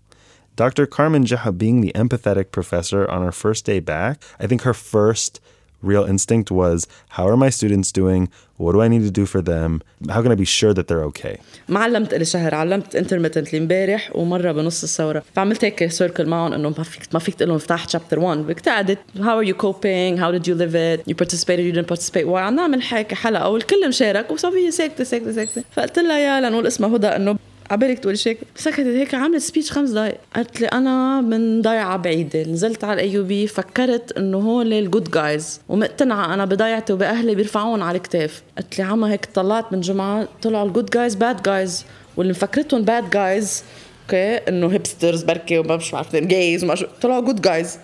Dr. 0.63 0.87
Carmen 0.87 1.27
Jaha 1.27 1.51
being 1.51 1.83
the 1.83 1.93
empathetic 2.03 2.51
professor 2.51 3.03
on 3.15 3.21
our 3.27 3.37
first 3.45 3.67
day 3.67 3.79
back, 3.79 4.15
I 4.41 4.47
think 4.47 4.63
her 4.63 4.73
first 4.73 5.41
real 5.84 6.06
instinct 6.14 6.52
was 6.52 6.88
how 7.10 7.28
are 7.28 7.38
my 7.38 7.50
students 7.50 7.92
doing 7.92 8.30
what 8.58 8.72
do 8.74 8.82
I 8.82 8.88
need 8.88 9.04
to 9.10 9.16
do 9.22 9.26
for 9.26 9.42
them 9.42 9.82
how 10.14 10.22
can 10.24 10.32
I 10.32 10.36
be 10.36 10.46
sure 10.46 10.74
that 10.74 10.88
they're 10.88 11.04
okay 11.12 11.38
ما 11.70 11.80
علمت 11.80 12.14
لي 12.14 12.26
شهر 12.26 12.56
علمت 12.56 12.98
intermittently 12.98 13.56
امبارح 13.56 14.16
ومره 14.16 14.52
بنص 14.52 14.84
الثوره 14.84 15.24
فعملت 15.36 15.66
هيك 15.66 15.88
سيركل 15.88 16.26
معهم 16.26 16.54
انه 16.54 16.70
ما 16.70 16.84
فيك 16.84 17.04
ما 17.14 17.20
فيك 17.20 17.36
تقول 17.36 17.50
لهم 17.50 17.58
افتح 17.58 17.88
chapter 17.88 18.18
1 18.18 18.38
بقعدت 18.38 19.00
how 19.18 19.42
are 19.42 19.48
you 19.48 19.54
coping 19.54 20.18
how 20.22 20.32
did 20.38 20.48
you 20.48 20.56
live 20.56 20.76
it 20.76 21.12
you 21.12 21.16
participated 21.16 21.66
you 21.66 21.76
didn't 21.76 21.90
participate 21.96 22.26
وعم 22.26 22.56
نعمل 22.56 22.82
هيك 22.90 23.14
حلقه 23.14 23.50
والكل 23.50 23.90
مشارك 23.90 24.32
وصفيه 24.32 24.70
ساكته 24.70 25.04
ساكته 25.04 25.32
ساكته 25.32 25.64
فقلت 25.72 26.00
لها 26.00 26.20
يا 26.20 26.50
لنقول 26.50 26.68
اسمها 26.68 26.96
هدى 26.96 27.08
انه 27.08 27.38
عبالك 27.71 27.99
تقولي 27.99 28.17
شيء 28.17 28.39
سكتت 28.57 28.81
هيك 28.87 29.15
عملت 29.15 29.43
سبيتش 29.43 29.73
خمس 29.73 29.91
دقائق 29.91 30.17
قالت 30.35 30.61
لي 30.61 30.67
أنا 30.67 31.21
من 31.21 31.63
ضيعه 31.63 31.97
بعيدة 31.97 32.43
نزلت 32.43 32.85
على 32.85 33.05
الايوبي 33.05 33.47
فكرت 33.47 34.13
إنه 34.19 34.39
هول 34.39 34.73
الجود 34.73 35.11
جايز 35.11 35.61
ومقتنعة 35.69 36.35
أنا 36.35 36.45
بضيعتي 36.45 36.93
وبأهلي 36.93 37.35
بيرفعون 37.35 37.83
على 37.83 37.99
الكتاف. 37.99 38.43
قالت 38.57 38.79
لي 38.79 38.85
عما 38.85 39.13
هيك 39.13 39.29
طلعت 39.35 39.73
من 39.73 39.81
جمعة 39.81 40.29
طلعوا 40.43 40.69
الجود 40.69 40.91
جايز 40.91 41.15
باد 41.15 41.43
جايز 41.43 41.85
واللي 42.17 42.33
مفكرتهم 42.33 42.83
باد 42.83 43.11
جايز 43.11 43.65
أوكي 44.03 44.37
إنه 44.37 44.73
هيبسترز 44.73 45.23
بركي 45.23 45.59
وما 45.59 45.77
مش 45.77 45.91
بعرف 45.91 46.17
جايز 46.17 46.65
وما 46.65 46.75
طلعوا 47.03 47.21
جود 47.21 47.43
جايز 47.43 47.79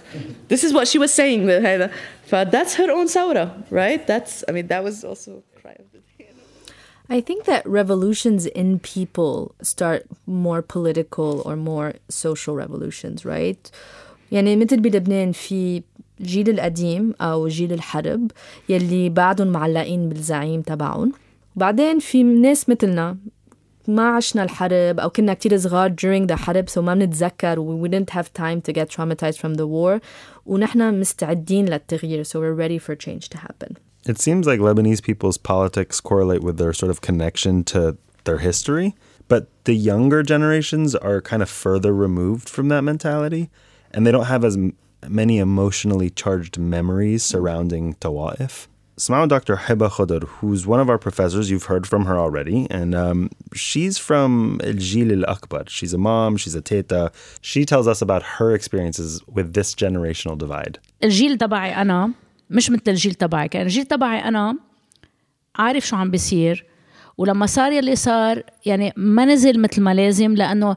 this 0.55 0.59
is 0.59 0.73
what 0.73 0.89
she 0.89 0.99
was 0.99 1.11
saying 1.11 1.49
هذا. 1.51 1.91
ف 2.27 2.35
that's 2.35 2.75
her 2.77 2.91
own 2.91 3.07
ثوره 3.07 3.57
right 3.73 4.01
that's 4.09 4.51
I 4.51 4.53
mean 4.53 4.67
that 4.69 4.85
was 4.85 5.05
also 5.05 5.52
I 7.12 7.22
think 7.22 7.46
that 7.46 7.62
revolutions 7.66 8.46
in 8.62 8.80
people 8.80 9.56
start 9.62 10.02
more 10.26 10.62
political 10.62 11.42
or 11.46 11.56
more 11.56 11.94
social 12.10 12.54
revolutions, 12.56 13.26
right? 13.26 13.72
يعني 14.32 14.56
مثل 14.56 14.80
بلبنان 14.80 15.32
في 15.32 15.84
جيل 16.22 16.50
القديم 16.50 17.14
أو 17.22 17.48
جيل 17.48 17.74
الحرب 17.74 18.32
يلي 18.70 19.10
بعدهم 19.10 19.48
معلقين 19.48 20.10
بالزعيم 20.10 20.62
تبعهم 20.62 21.12
بعدين 21.56 22.00
في 22.00 22.24
ناس 22.24 22.70
مثلنا 22.70 23.18
ما 23.88 24.16
عشنا 24.16 24.44
الحرب 24.44 25.00
أو 25.00 25.10
كنا 25.10 25.34
كتير 25.34 25.58
صغار 25.58 25.90
during 25.90 26.28
the 26.28 26.34
حرب 26.34 26.70
so 26.70 26.78
ما 26.78 26.94
بنتذكر 26.94 27.56
we 27.84 27.90
didn't 27.90 28.10
have 28.10 28.28
time 28.34 28.62
to 28.62 28.74
get 28.74 28.90
traumatized 28.90 29.38
from 29.38 29.54
the 29.54 29.66
war 29.68 30.02
ونحن 30.46 31.00
مستعدين 31.00 31.66
للتغيير 31.66 32.24
so 32.24 32.30
we're 32.30 32.54
ready 32.54 32.80
for 32.80 32.96
change 32.96 33.30
to 33.30 33.38
happen 33.38 33.74
it 34.06 34.20
seems 34.20 34.48
like 34.48 34.60
Lebanese 34.60 35.04
people's 35.04 35.38
politics 35.38 36.00
correlate 36.00 36.42
with 36.42 36.58
their 36.58 36.74
sort 36.74 36.90
of 36.90 37.02
connection 37.02 37.64
to 37.66 37.98
their 38.24 38.38
history, 38.38 38.96
but 39.28 39.48
the 39.66 39.74
younger 39.74 40.24
generations 40.24 40.96
are 40.96 41.22
kind 41.22 41.42
of 41.42 41.50
further 41.50 41.94
removed 41.94 42.48
from 42.50 42.70
that 42.70 42.82
mentality, 42.82 43.50
and 43.92 44.06
they 44.06 44.12
don't 44.12 44.26
have 44.26 44.44
as 44.46 44.58
many 45.08 45.40
emotionally 45.40 46.10
charged 46.10 46.58
memories 46.58 47.24
surrounding 47.24 47.96
Tawa'if. 47.96 48.68
Smile 49.00 49.28
Dr. 49.28 49.56
Hiba 49.58 49.92
Khadr, 49.92 50.24
who's 50.24 50.66
one 50.66 50.80
of 50.80 50.90
our 50.90 50.98
professors, 50.98 51.52
you've 51.52 51.66
heard 51.66 51.86
from 51.86 52.06
her 52.06 52.18
already, 52.18 52.66
and 52.72 52.96
um, 52.96 53.30
she's 53.54 54.00
from 54.00 54.60
El 54.64 54.74
Jil 54.74 55.12
Al 55.12 55.30
Akbar. 55.30 55.66
She's 55.68 55.94
a 55.94 56.00
mom, 56.00 56.36
she's 56.36 56.56
a 56.56 56.62
teta. 56.62 57.12
She 57.42 57.64
tells 57.64 57.88
us 57.88 58.02
about 58.02 58.24
her 58.24 58.56
experiences 58.56 59.22
with 59.28 59.54
this 59.54 59.76
generational 59.76 60.36
divide. 60.36 60.80
El 61.02 61.12
Jil 61.12 61.38
تبعي 61.38 61.76
أنا 61.76 62.14
مش 62.53 62.71
مثل 62.71 62.83
الجيل 62.89 63.15
تبعي. 63.15 63.49
كان 63.49 63.63
الجيل 63.63 63.85
تبعي 63.85 64.19
أنا 64.19 64.57
عارف 65.57 65.87
شو 65.87 65.97
عم 65.97 66.11
بيصير 66.11 66.67
ولما 67.19 67.47
صار 67.47 67.73
يلي 67.73 67.97
صار 67.97 68.43
يعني 68.67 68.93
ما 68.97 69.25
نزل 69.25 69.61
مثل 69.61 69.83
ما 69.83 69.95
لازم 69.95 70.35
لأنه 70.35 70.77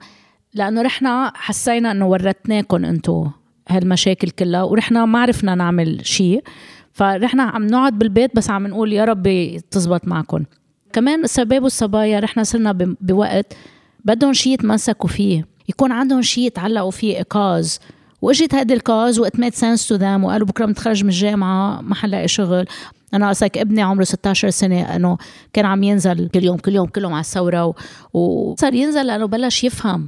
لأنه 0.53 0.81
رحنا 0.81 1.31
حسينا 1.35 1.91
إنه 1.91 2.07
ورتناكم 2.07 2.85
أنتو 2.85 3.27
هالمشاكل 3.69 4.29
كلها 4.29 4.63
ورحنا 4.63 5.05
ما 5.05 5.19
عرفنا 5.19 5.55
نعمل 5.55 6.05
شيء 6.05 6.43
فرحنا 6.93 7.43
عم 7.43 7.67
نقعد 7.67 7.99
بالبيت 7.99 8.35
بس 8.35 8.49
عم 8.49 8.67
نقول 8.67 8.93
يا 8.93 9.05
ربي 9.05 9.61
تزبط 9.71 10.07
معكم 10.07 10.43
كمان 10.93 11.23
الشباب 11.23 11.63
والصبايا 11.63 12.19
رحنا 12.19 12.43
صرنا 12.43 12.95
بوقت 13.01 13.53
بدهم 14.05 14.33
شيء 14.33 14.53
يتمسكوا 14.53 15.09
فيه. 15.09 15.45
يكون 15.69 15.91
عندهم 15.91 16.21
شيء 16.21 16.47
يتعلقوا 16.47 16.91
فيه 16.91 17.17
إيقاظ 17.17 17.73
وإجت 18.21 18.55
هيدي 18.55 18.73
ال 18.73 18.81
cause 18.81 19.19
what 19.19 19.39
made 19.39 19.53
sense 19.53 19.87
to 19.87 19.95
them 19.95 20.23
وقالوا 20.23 20.47
بكرة 20.47 20.65
بنتخرج 20.65 21.03
من 21.03 21.09
الجامعة 21.09 21.81
ما 21.81 21.95
حنلاقي 21.95 22.27
شغل. 22.27 22.65
أنا 23.13 23.29
قصدك 23.29 23.57
ابني 23.57 23.81
عمره 23.81 24.03
16 24.03 24.49
سنة 24.49 24.95
إنه 24.95 25.17
كان 25.53 25.65
عم 25.65 25.83
ينزل 25.83 26.29
كل 26.29 26.43
يوم 26.43 26.57
كل 26.57 26.75
يوم 26.75 26.87
كل 26.87 27.01
يوم 27.01 27.13
على 27.13 27.21
الثورة 27.21 27.75
وصار 28.13 28.73
ينزل 28.73 29.07
لأنه 29.07 29.25
بلش 29.25 29.63
يفهم. 29.63 30.07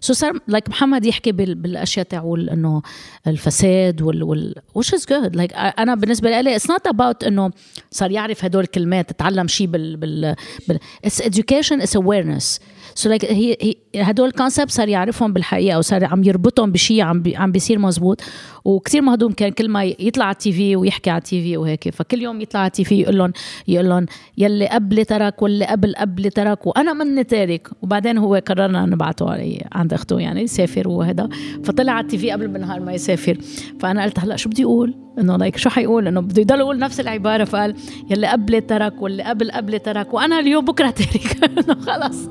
so 0.00 0.12
صار 0.12 0.38
like 0.48 0.68
محمد 0.68 1.06
يحكي 1.06 1.32
بالأشياء 1.32 2.06
تاعول 2.06 2.50
إنه 2.50 2.82
الفساد 3.26 4.02
وال 4.02 4.22
وال 4.22 4.54
which 4.78 4.98
is 4.98 5.00
good. 5.00 5.36
Like 5.36 5.52
أنا 5.54 5.94
بالنسبة 5.94 6.40
لي 6.40 6.56
it's 6.56 6.70
not 6.70 6.86
about 6.86 7.24
إنه 7.24 7.50
صار 7.90 8.10
يعرف 8.10 8.44
هدول 8.44 8.62
الكلمات 8.62 9.10
تتعلم 9.10 9.48
شيء 9.48 9.66
بال 9.66 9.96
بال, 9.96 10.34
بال 10.68 10.78
it's 11.06 11.24
education 11.24 11.80
is 11.80 11.90
awareness. 11.90 12.60
so 12.94 13.08
like 13.08 13.24
هي 13.24 13.56
هدول 13.96 14.28
ال 14.28 14.33
concept 14.33 14.70
صار 14.70 14.88
يعرفهم 14.88 15.32
بالحقيقة 15.32 15.78
وصار 15.78 16.04
عم 16.04 16.24
يربطهم 16.24 16.72
بشيء 16.72 17.02
عم 17.02 17.22
بي 17.22 17.36
عم 17.36 17.52
بيصير 17.52 17.78
مزبوط. 17.78 18.20
وكثير 18.64 19.02
مهضوم 19.02 19.32
كان 19.32 19.50
كل 19.50 19.68
ما 19.68 19.84
يطلع 19.84 20.24
على 20.24 20.32
ال 20.32 20.52
TV 20.52 20.76
ويحكي 20.76 21.10
على 21.10 21.18
ال 21.18 21.42
TV 21.42 21.56
وهيك. 21.56 21.88
فكل 21.90 22.22
يوم 22.22 22.40
يطلع 22.40 22.60
على 22.60 22.66
ال 22.66 22.84
TV 22.84 23.00
يقول 23.00 23.18
لهم 23.18 23.32
يقول 23.68 23.88
لهم 23.88 24.06
يلي 24.38 24.66
قبلي 24.66 25.04
ترك 25.04 25.42
واللي 25.42 25.64
قبل 25.64 25.94
قبلي 25.94 26.30
ترك. 26.30 26.66
وأنا 26.66 26.92
مني 26.92 27.24
تارك. 27.24 27.68
وبعدين 27.82 28.18
هو 28.18 28.42
قررنا 28.46 28.86
نبعته 28.86 29.30
علي 29.30 29.66
عند 29.72 29.92
أخته 29.92 30.20
يعني 30.20 30.42
يسافر 30.42 30.88
وهذا 30.88 31.28
فطلع 31.64 31.92
على 31.92 32.04
ال 32.04 32.18
TV 32.18 32.30
قبل 32.30 32.48
بالنهار 32.48 32.80
ما 32.80 32.92
يسافر. 32.92 33.38
فأنا 33.80 34.02
قلت 34.02 34.18
هلأ 34.18 34.36
شو 34.36 34.48
بدي 34.48 34.64
أقول؟ 34.64 34.94
إنه 35.18 35.36
like 35.36 35.56
شو 35.56 35.70
حيقول؟ 35.70 36.06
إنه 36.06 36.20
بده 36.20 36.42
يضل 36.42 36.58
يقول 36.58 36.78
نفس 36.78 37.00
العبارة. 37.00 37.44
فقال 37.44 37.74
يلي 38.10 38.26
قبلي 38.26 38.60
ترك 38.60 39.02
واللي 39.02 39.22
قبل 39.22 39.50
قبلي 39.50 39.78
ترك. 39.78 40.14
وأنا 40.14 40.38
اليوم 40.38 40.64
بكرة 40.64 40.90
تارك. 40.90 41.36
إنه 41.58 41.80
خلص. 41.80 42.28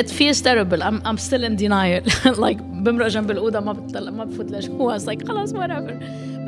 It, 0.00 0.10
feels 0.10 0.40
terrible. 0.40 0.82
I'm, 0.82 1.00
I'm 1.04 1.18
still 1.18 1.44
in 1.44 1.56
denial. 1.56 2.02
Like 2.44 2.58
بمرق 2.62 3.06
جنب 3.06 3.30
الأوضة 3.30 3.60
ما 3.60 3.72
بتطلع 3.72 4.10
ما 4.10 4.24
بفوت 4.24 4.50
لجوا. 4.50 4.98
It's 4.98 5.02
like 5.06 5.28
خلص 5.28 5.52
whatever. 5.52 5.92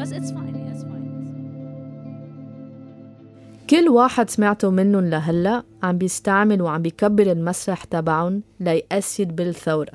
بس 0.00 0.12
it's 0.12 0.30
fine. 0.30 0.56
It's 0.72 0.82
fine. 0.82 1.06
كل 3.70 3.88
واحد 3.88 4.30
سمعته 4.30 4.70
منهم 4.70 5.06
لهلا 5.06 5.62
عم 5.82 5.98
بيستعمل 5.98 6.62
وعم 6.62 6.82
بيكبر 6.82 7.32
المسرح 7.32 7.84
تبعهم 7.84 8.42
لي 8.60 8.79
assist 8.79 9.36
بالثورة. 9.36 9.92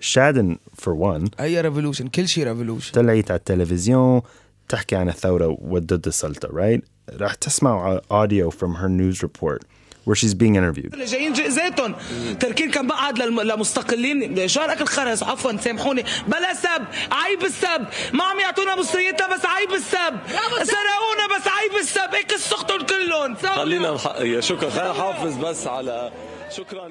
شادن 0.00 0.56
for 0.82 0.92
one. 0.94 1.28
a 1.40 1.60
revolution 1.60 2.08
كل 2.08 2.28
شيء 2.28 2.44
revolution 2.44 2.92
طلعت 2.92 3.30
على 3.30 3.38
التلفزيون 3.38 4.20
تحكي 4.68 4.96
عن 4.96 5.08
الثورة 5.08 5.56
وضد 5.60 6.06
السلطة 6.06 6.48
right? 6.48 6.80
راح 7.20 7.34
تسمعوا 7.34 7.98
audio 7.98 8.50
from 8.50 8.74
her 8.74 8.88
news 8.88 9.22
report. 9.22 9.62
Where 10.08 10.16
she's 10.16 10.34
being 10.34 10.56
interviewed. 10.56 10.96
جايين 10.96 11.32
جئزاتهم 11.32 11.94
تركين 12.40 12.70
كان 12.70 12.86
بقعد 12.86 13.18
لمستقلين. 13.18 14.48
شهر 14.48 14.72
اكل 14.72 14.86
خرز 14.86 15.22
عفوا 15.22 15.56
سامحوني. 15.56 16.04
بلا 16.28 16.54
سب. 16.54 16.84
عيب 17.12 17.44
السب. 17.44 17.86
ما 18.12 18.24
عم 18.24 18.40
يعطونا 18.40 18.76
مصريتنا 18.76 19.34
بس 19.36 19.46
عيب 19.46 19.72
السب. 19.72 20.18
سرقونا 20.62 21.38
بس 21.38 21.48
عيب 21.48 21.80
السب. 21.80 22.14
هيك 22.14 22.36
سختهم 22.36 22.86
كلهم 22.86 23.34
خلينا 23.34 23.98
يا 24.20 24.40
شكرا. 24.40 24.70
خلينا 24.70 24.90
نحافظ 24.90 25.36
بس 25.44 25.66
على 25.66 26.12
شكرا 26.50 26.88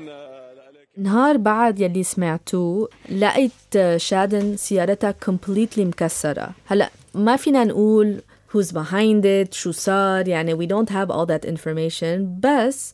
نهار 0.97 1.37
بعد 1.37 1.79
يلي 1.79 2.03
سمعتوه 2.03 2.89
لقيت 3.09 3.97
شادن 3.97 4.57
سيارتها 4.57 5.15
completely 5.25 5.79
مكسرة. 5.79 6.49
هلا 6.65 6.89
ما 7.13 7.35
فينا 7.35 7.63
نقول 7.63 8.21
who's 8.53 8.71
behind 8.71 9.23
it 9.25 9.53
شو 9.53 9.71
صار 9.71 10.27
يعني 10.27 10.55
we 10.55 10.69
don't 10.69 10.89
have 10.89 11.09
all 11.11 11.25
that 11.25 11.49
information 11.49 12.19
بس 12.39 12.93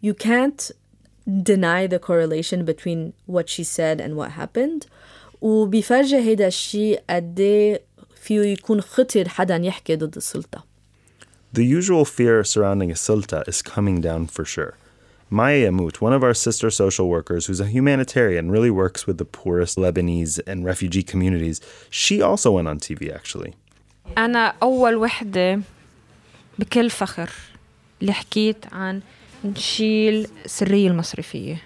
you 0.00 0.14
can't 0.14 0.70
deny 1.42 1.86
the 1.86 1.98
correlation 1.98 2.64
between 2.64 3.12
what 3.26 3.48
she 3.48 3.64
said 3.64 4.00
and 4.00 4.16
what 4.16 4.30
happened 4.32 4.86
وبيفرجي 5.40 6.16
هيدا 6.16 6.46
الشيء 6.46 7.00
قد 7.10 7.40
إيه 7.40 7.82
فيه 8.22 8.40
يكون 8.40 8.80
خطر 8.80 9.28
حدا 9.28 9.56
يحكي 9.56 9.96
ضد 9.96 10.16
السلطة 10.16 10.64
The 11.52 11.64
usual 11.64 12.04
fear 12.04 12.44
surrounding 12.44 12.90
a 12.90 12.94
sulta 12.94 13.48
is 13.48 13.62
coming 13.62 14.00
down 14.02 14.26
for 14.26 14.44
sure. 14.44 14.74
Maya 15.30 15.70
Yamut, 15.70 15.96
one 16.00 16.12
of 16.12 16.22
our 16.22 16.34
sister 16.34 16.70
social 16.70 17.08
workers 17.08 17.46
who's 17.46 17.60
a 17.60 17.66
humanitarian, 17.66 18.50
really 18.50 18.70
works 18.70 19.06
with 19.06 19.16
the 19.18 19.24
poorest 19.24 19.76
Lebanese 19.78 20.38
and 20.46 20.64
refugee 20.64 21.02
communities, 21.02 21.60
she 21.90 22.20
also 22.20 22.52
went 22.52 22.68
on 22.68 22.78
TV 22.78 23.12
actually. 23.12 23.54
أنا 24.18 24.54
أول 24.62 24.94
وحدة 24.96 25.60
بكل 26.58 26.90
فخر 26.90 27.30
اللي 28.00 28.12
حكيت 28.12 28.56
عن 28.72 29.00
نشيل 29.45 30.27
السرية 30.45 30.87
المصرفية. 30.87 31.57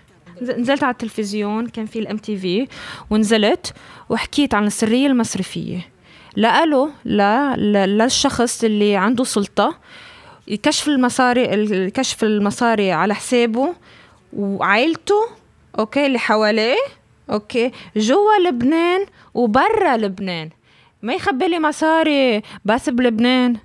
نزلت 0.41 0.83
على 0.83 0.91
التلفزيون 0.91 1.67
كان 1.67 1.85
في 1.85 1.99
الام 1.99 2.17
تي 2.17 2.37
في 2.37 2.67
ونزلت 3.09 3.73
وحكيت 4.09 4.53
عن 4.53 4.67
السرية 4.67 5.07
المصرفية. 5.07 5.87
لقاله 6.37 6.91
لا 7.05 7.55
للشخص 7.85 8.63
اللي 8.63 8.95
عنده 8.95 9.23
سلطة 9.23 9.77
كشف 10.63 10.87
المصاري 10.87 11.91
كشف 11.91 12.23
المصاري 12.23 12.91
على 12.91 13.15
حسابه 13.15 13.75
وعائلته 14.33 15.27
okay 15.79 16.05
اللي 16.05 16.19
حواليه 16.19 16.77
okay 17.29 17.71
جوا 17.95 18.47
لبنان 18.47 19.05
وبرا 19.33 19.97
لبنان. 19.97 20.49
ما 21.01 21.13
يخبي 21.13 21.47
لي 21.47 21.59
مصاري 21.59 22.41
بس 22.65 22.89
بلبنان. 22.89 23.57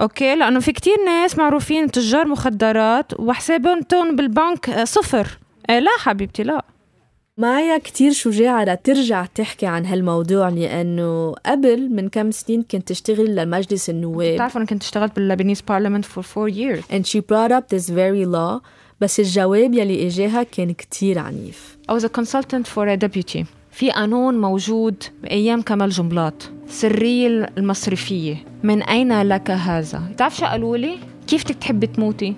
okay 0.00 0.34
لأنه 0.34 0.60
في 0.60 0.72
كتير 0.72 0.96
ناس 1.06 1.38
معروفين 1.38 1.90
تجار 1.90 2.28
مخدرات 2.28 3.20
وحساباتهم 3.20 4.16
بالبنك 4.16 4.84
صفر. 4.84 5.38
إيه 5.70 5.78
لا 5.78 5.90
حبيبتي 5.98 6.42
لا. 6.42 6.64
مايا 7.38 7.78
كتير 7.78 8.12
شجاعة 8.12 8.64
لترجع 8.64 9.24
تحكي 9.24 9.66
عن 9.66 9.86
هالموضوع 9.86 10.48
لأنه 10.48 11.34
قبل 11.46 11.88
من 11.90 12.08
كم 12.08 12.30
سنين 12.30 12.62
كنت 12.62 12.88
تشتغل 12.88 13.36
لمجلس 13.36 13.90
النواب. 13.90 14.34
بتعرف 14.34 14.56
أنا 14.56 14.66
كنت 14.66 14.82
أشتغلت 14.82 15.16
بال 15.16 15.25
Lebanese 15.25 15.60
parliament 15.60 16.04
for 16.04 16.22
four 16.22 16.48
years. 16.48 16.84
And 16.92 17.06
she 17.06 17.20
brought 17.20 17.52
up 17.52 17.76
this 17.76 17.88
very 17.90 18.26
law 18.26 18.66
بس 19.00 19.20
الجواب 19.20 19.74
يلي 19.74 20.06
إجاها 20.06 20.42
كان 20.42 20.72
كتير 20.72 21.18
عنيف. 21.18 21.78
I 21.90 21.94
was 21.94 22.04
a 22.04 22.08
consultant 22.08 22.66
for 22.74 22.88
a 22.88 22.96
deputy. 22.96 23.44
في 23.70 23.90
قانون 23.90 24.40
موجود 24.40 25.02
بأيام 25.22 25.62
كمال 25.62 25.90
جنبلاط 25.90 26.50
السرية 26.68 27.52
المصرفية 27.58 28.36
من 28.62 28.82
أين 28.82 29.22
لك 29.22 29.50
هذا؟ 29.50 30.02
بتعرف 30.12 30.36
شو 30.36 30.46
قالوا 30.46 30.76
لي؟ 30.76 30.98
كيف 31.26 31.42
تحبي 31.42 31.86
تموتي؟ 31.86 32.34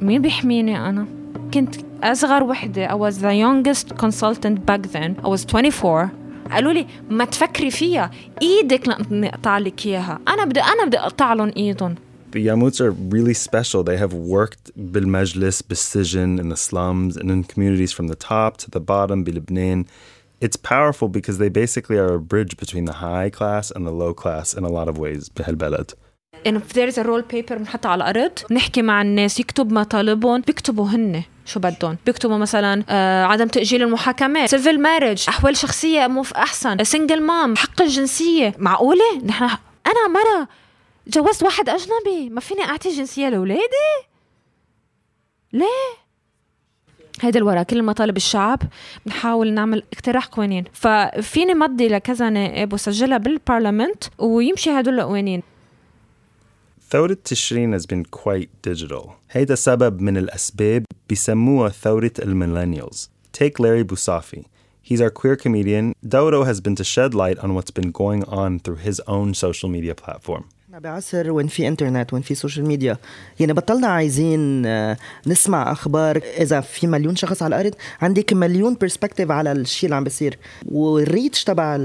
مين 0.00 0.22
بيحميني 0.22 0.88
أنا؟ 0.88 1.06
كنت 1.54 1.74
أصغر 2.02 2.42
وحدة 2.44 2.88
I 2.88 2.94
was 2.94 3.14
the 3.14 3.34
youngest 3.34 3.96
consultant 3.96 4.66
back 4.66 4.82
then 4.92 5.16
I 5.24 5.28
was 5.28 5.44
24 5.46 6.08
قالوا 6.50 6.72
لي 6.72 6.86
ما 7.10 7.24
تفكري 7.24 7.70
فيها 7.70 8.10
إيدك 8.42 8.88
نقطع 9.10 9.58
لك 9.58 9.86
إياها 9.86 10.20
أنا 10.28 10.44
بدي 10.44 10.60
أنا 10.60 10.86
بدي 10.86 10.98
أقطع 10.98 11.32
لهم 11.34 11.52
إيدهم 11.56 11.94
The 12.34 12.46
Yamuts 12.46 12.80
are 12.80 12.90
really 12.90 13.32
special. 13.32 13.84
They 13.84 13.96
have 13.96 14.12
worked 14.12 14.72
بالمجلس, 14.76 15.62
بالسجن, 15.62 16.40
in 16.40 16.48
the 16.48 16.56
slums, 16.56 17.16
and 17.16 17.30
in 17.30 17.44
communities 17.44 17.92
from 17.92 18.08
the 18.08 18.16
top 18.16 18.56
to 18.56 18.70
the 18.70 18.80
bottom, 18.80 19.24
بلبنان. 19.24 19.84
It's 20.44 20.58
powerful 20.74 21.08
because 21.08 21.36
they 21.38 21.50
basically 21.62 21.96
are 22.04 22.14
a 22.20 22.24
bridge 22.32 22.54
between 22.62 22.84
the 22.90 22.96
high 23.06 23.30
class 23.38 23.66
and 23.74 23.82
the 23.88 23.94
low 24.02 24.12
class 24.22 24.48
in 24.58 24.62
a 24.64 24.72
lot 24.78 24.88
of 24.88 24.98
ways 24.98 25.30
بهالبلد. 25.36 25.90
And 26.46 26.56
if 26.56 26.72
there 26.74 26.88
is 26.88 26.98
a 26.98 27.02
roll 27.02 27.22
paper 27.22 27.54
بنحطها 27.54 27.90
على 27.90 28.10
الأرض 28.10 28.32
نحكي 28.50 28.82
مع 28.82 29.02
الناس 29.02 29.40
يكتب 29.40 29.72
مطالبهم 29.72 30.40
بيكتبوا 30.40 30.86
هن 30.86 31.22
شو 31.44 31.60
بدهم. 31.60 31.96
بيكتبوا 32.06 32.38
مثلا 32.38 32.84
آه 32.88 33.24
عدم 33.24 33.48
تأجيل 33.48 33.82
المحاكمات 33.82 34.48
سيفل 34.48 34.80
مارج 34.80 35.24
أحوال 35.28 35.56
شخصية 35.56 36.06
مو 36.06 36.24
أحسن 36.36 36.84
سنجل 36.84 37.22
مام 37.22 37.56
حق 37.56 37.82
الجنسية. 37.82 38.54
معقولة؟ 38.58 39.18
نحن 39.24 39.44
أنا 39.86 40.08
مرة 40.08 40.48
جوزت 41.06 41.42
واحد 41.42 41.68
أجنبي 41.68 42.30
ما 42.30 42.40
فيني 42.40 42.62
أعطي 42.62 42.96
جنسية 42.96 43.28
لأولادي؟ 43.28 43.94
ليه؟ 45.52 46.03
هيدا 47.20 47.38
الورا 47.38 47.62
كل 47.62 47.82
مطالب 47.82 48.16
الشعب 48.16 48.62
بنحاول 49.06 49.52
نعمل 49.52 49.82
اقتراح 49.92 50.26
قوانين 50.26 50.64
ففيني 50.72 51.54
مضي 51.54 51.88
لكذا 51.88 52.30
نائب 52.30 52.72
وسجلها 52.72 53.18
بالبرلمنت 53.18 54.04
ويمشي 54.18 54.70
هدول 54.70 54.94
القوانين 54.94 55.42
ثورة 56.90 57.16
تشرين 57.24 57.78
has 57.78 57.82
been 57.86 58.04
quite 58.04 58.48
digital. 58.62 59.08
هيدا 59.30 59.54
سبب 59.54 60.00
من 60.00 60.16
الأسباب 60.16 60.84
بيسموها 61.08 61.68
ثورة 61.68 62.12
الميلينيالز. 62.22 63.10
Take 63.32 63.58
Larry 63.58 63.84
Busafi. 63.84 64.44
He's 64.82 65.00
our 65.00 65.10
queer 65.10 65.36
comedian. 65.36 65.94
Dodo 66.06 66.44
has 66.44 66.60
been 66.60 66.76
to 66.76 66.84
shed 66.84 67.14
light 67.14 67.38
on 67.38 67.54
what's 67.54 67.70
been 67.70 67.90
going 67.90 68.22
on 68.24 68.58
through 68.58 68.80
his 68.88 69.00
own 69.08 69.34
social 69.34 69.68
media 69.68 69.94
platform. 69.94 70.44
بعصر 70.78 71.30
وين 71.30 71.46
في 71.46 71.68
انترنت 71.68 72.12
وين 72.12 72.22
في 72.22 72.34
social 72.34 72.66
media 72.66 72.96
يعني 73.40 73.52
بطلنا 73.52 73.86
عايزين 73.86 74.62
نسمع 75.26 75.72
أخبار. 75.72 76.20
إذا 76.38 76.60
في 76.60 76.86
مليون 76.86 77.16
شخص 77.16 77.42
على 77.42 77.56
الأرض 77.56 77.74
عندك 78.02 78.32
مليون 78.32 78.76
perspective 78.80 79.30
على 79.30 79.52
الشيء 79.52 79.86
اللي 79.86 79.96
عم 79.96 80.04
بيصير. 80.04 80.38
وال 80.66 80.88
reach 80.88 81.44
تبع 81.44 81.76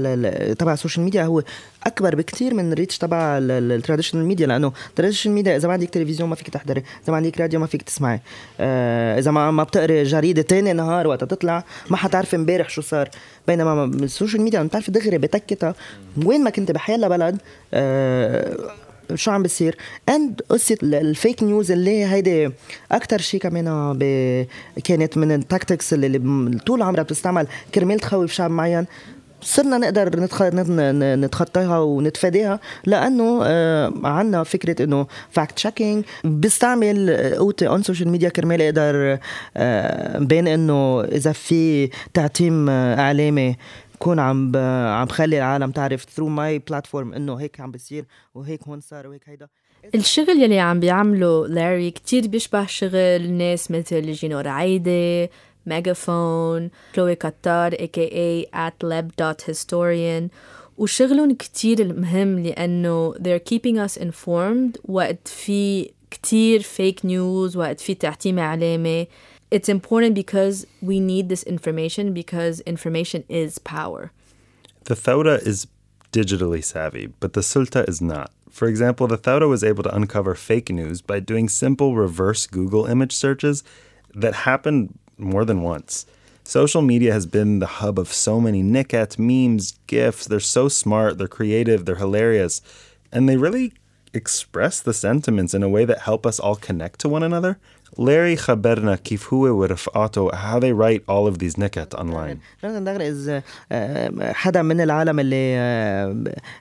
تبع 0.58 0.72
ال 0.72 0.77
social 0.77 1.04
media 1.04 1.24
هو 1.24 1.42
أكبر 1.86 2.14
بكثير 2.14 2.54
من 2.54 2.72
ال 2.72 2.76
reach 2.76 2.98
تبع 2.98 3.38
ال 3.40 3.47
traditional 3.47 4.24
media 4.24 4.46
لأنه 4.46 4.72
ال 4.88 4.92
traditional 4.92 5.34
media 5.34 5.56
إذا 5.56 5.68
ما 5.68 5.72
عندك 5.74 5.90
تلفزيون 5.90 6.28
ما 6.28 6.34
فيك 6.34 6.48
تحضري 6.48 6.80
إذا 7.04 7.12
ما 7.12 7.16
عندك 7.16 7.40
راديو 7.40 7.60
ما 7.60 7.66
فيك 7.66 7.82
تسمعي. 7.82 8.20
إذا 9.18 9.30
ما 9.30 9.50
ما 9.50 9.62
بتقري 9.62 10.02
جريدة 10.02 10.42
تاني 10.42 10.72
نهار 10.72 11.06
وقت 11.06 11.24
تطلع 11.24 11.64
ما 11.90 11.96
حتعرفي 11.96 12.36
امبارح 12.36 12.68
شو 12.68 12.82
صار. 12.82 13.08
بينما 13.46 13.84
ال 13.84 13.92
social 13.92 14.42
media 14.42 14.62
بتعرفي 14.62 14.90
دغري 14.90 15.18
بتكتها 15.18 15.74
وين 16.24 16.44
ما 16.44 16.50
كنت 16.50 16.70
بحيالا 16.70 17.08
بلد 17.08 17.38
شو 19.14 19.30
عم 19.30 19.42
بيصير 19.42 19.76
and 20.08 20.42
قصة 20.48 20.76
ال 20.82 20.94
fake 20.94 21.42
news 21.42 21.70
اللي 21.70 22.04
هيدي 22.04 22.50
أكثر 22.92 23.20
شيء 23.20 23.40
كمان 23.40 23.64
كانت 24.84 25.16
من 25.18 25.32
ال 25.32 25.39
tactics 25.39 25.92
اللي, 25.94 26.06
اللي 26.06 26.58
طول 26.58 26.82
عمرها 26.82 27.02
بتستعمل 27.02 27.46
كرمال 27.74 28.00
تخوف 28.00 28.32
شعب 28.32 28.50
معين. 28.50 28.86
صرنا 29.42 29.78
نقدر 29.78 30.28
نتخطاها 31.16 31.78
ونتفاداها 31.78 32.60
لأنه 32.86 33.44
عندنا 34.04 34.44
فكرة 34.44 34.84
إنه 34.84 35.06
fact 35.30 35.56
checking 35.56 36.04
بيستعمل 36.24 37.20
قوتي 37.38 37.68
on 37.68 37.82
social 37.82 38.08
media 38.08 38.28
كرمال 38.28 38.60
يقدر 38.60 39.18
بين 40.26 40.48
إنه 40.48 41.00
إذا 41.04 41.32
في 41.32 41.90
تعتيم 42.14 42.68
إعلامي 42.70 43.56
كون 43.98 44.18
عم. 44.18 44.56
عم 44.56 45.04
بخلي 45.04 45.38
العالم 45.38 45.70
تعرف 45.70 46.06
through 46.16 46.28
my 46.28 46.58
platform 46.58 47.14
إنه 47.14 47.34
هيك 47.34 47.60
عم 47.60 47.70
بيصير 47.70 48.04
وهيك 48.34 48.62
هون 48.68 48.80
صار 48.80 49.06
وهيك 49.06 49.22
هيدا 49.28 49.48
الشغل 49.94 50.42
يلي 50.42 50.58
عم 50.58 50.80
بيعمله 50.80 51.46
لاري 51.46 51.90
كتير 51.90 52.26
بيشبه 52.26 52.66
شغل 52.66 53.30
ناس 53.30 53.70
مثل 53.70 54.12
جينو 54.12 54.40
رعايدة 54.40 55.30
ميجافون 55.65 56.69
كلوي 56.95 57.15
كتار 57.15 57.75
aka 57.75 58.45
atlab.historian 58.53 60.29
وشغلهم 60.77 61.33
كتير 61.33 61.93
مهم 61.93 62.39
لأنه 62.39 63.13
they're 63.13 63.53
keeping 63.53 63.77
us 63.77 64.01
informed 64.01 64.77
وقت 64.85 65.27
في 65.27 65.91
كتير 66.11 66.61
fake 66.61 67.03
news 67.03 67.55
وقت 67.55 67.79
في 67.79 67.93
تعتيم 67.93 68.39
إعلامي 68.39 69.07
it's 69.51 69.69
important 69.69 70.15
because 70.15 70.65
we 70.81 70.99
need 70.99 71.29
this 71.29 71.43
information 71.43 72.13
because 72.13 72.59
information 72.61 73.23
is 73.29 73.59
power. 73.59 74.11
The 74.85 74.95
Thauda 74.95 75.35
is 75.45 75.67
digitally 76.11 76.63
savvy, 76.63 77.05
but 77.19 77.33
the 77.33 77.41
Sulta 77.41 77.87
is 77.87 78.01
not. 78.01 78.31
For 78.49 78.67
example, 78.67 79.05
the 79.07 79.17
Thauda 79.17 79.47
was 79.47 79.63
able 79.63 79.83
to 79.83 79.95
uncover 79.95 80.33
fake 80.35 80.69
news 80.69 81.01
by 81.01 81.19
doing 81.19 81.47
simple 81.47 81.95
reverse 81.95 82.47
Google 82.47 82.85
image 82.85 83.13
searches 83.13 83.63
that 84.13 84.33
happened 84.49 84.97
more 85.20 85.44
than 85.44 85.62
once. 85.62 86.06
Social 86.44 86.82
media 86.82 87.12
has 87.12 87.26
been 87.26 87.58
the 87.60 87.66
hub 87.66 87.98
of 87.98 88.12
so 88.12 88.40
many 88.40 88.62
nickets, 88.62 89.18
memes, 89.18 89.78
GIFs. 89.86 90.26
They're 90.26 90.40
so 90.40 90.68
smart, 90.68 91.18
they're 91.18 91.28
creative, 91.28 91.84
they're 91.84 91.96
hilarious, 91.96 92.60
and 93.12 93.28
they 93.28 93.36
really 93.36 93.72
express 94.12 94.80
the 94.80 94.92
sentiments 94.92 95.54
in 95.54 95.62
a 95.62 95.68
way 95.68 95.84
that 95.84 96.00
help 96.00 96.26
us 96.26 96.40
all 96.40 96.56
connect 96.56 96.98
to 97.00 97.08
one 97.08 97.22
another. 97.22 97.58
Larry 98.00 98.36
خبرنا 98.36 98.96
كيف 98.96 99.34
هو 99.34 99.40
ورفقاته 99.40 100.30
how 100.30 100.58
they 100.58 100.72
write 100.72 101.02
all 101.08 101.32
of 101.32 101.38
these 101.38 101.58
نكت 101.58 101.96
online. 101.96 102.36
جوناثان 102.62 102.84
داغر 102.84 103.08
از 103.08 103.40
حدا 104.22 104.62
من 104.62 104.80
العالم 104.80 105.20
اللي 105.20 105.54
آه، 105.56 106.10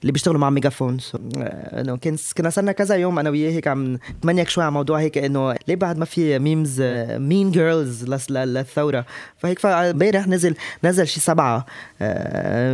اللي 0.01 0.11
بيشتغلوا 0.11 0.39
مع 0.39 0.49
ميجافون. 0.49 0.99
So, 0.99 1.17
آه، 1.37 1.81
انه 1.81 1.97
كان 1.97 2.17
كنا 2.37 2.49
صرنا 2.49 2.71
كذا 2.71 2.95
يوم 2.95 3.19
أنا 3.19 3.29
وياه 3.29 3.51
هيك 3.51 3.67
عم 3.67 3.99
نتمنيك 4.17 4.49
شوي 4.49 4.63
على 4.63 4.71
موضوع 4.73 4.99
هيك 4.99 5.17
إنه 5.17 5.55
ليه 5.67 5.75
بعد 5.75 5.97
ما 5.97 6.05
في 6.05 6.39
memes 6.39 6.81
Mean 7.11 7.51
Girls 7.51 8.05
للثورة؟ 8.29 9.05
فهيك 9.37 9.65
امبارح 9.65 10.27
نزل 10.27 10.55
نزل 10.83 11.07
شي 11.07 11.19
سبعة 11.19 11.65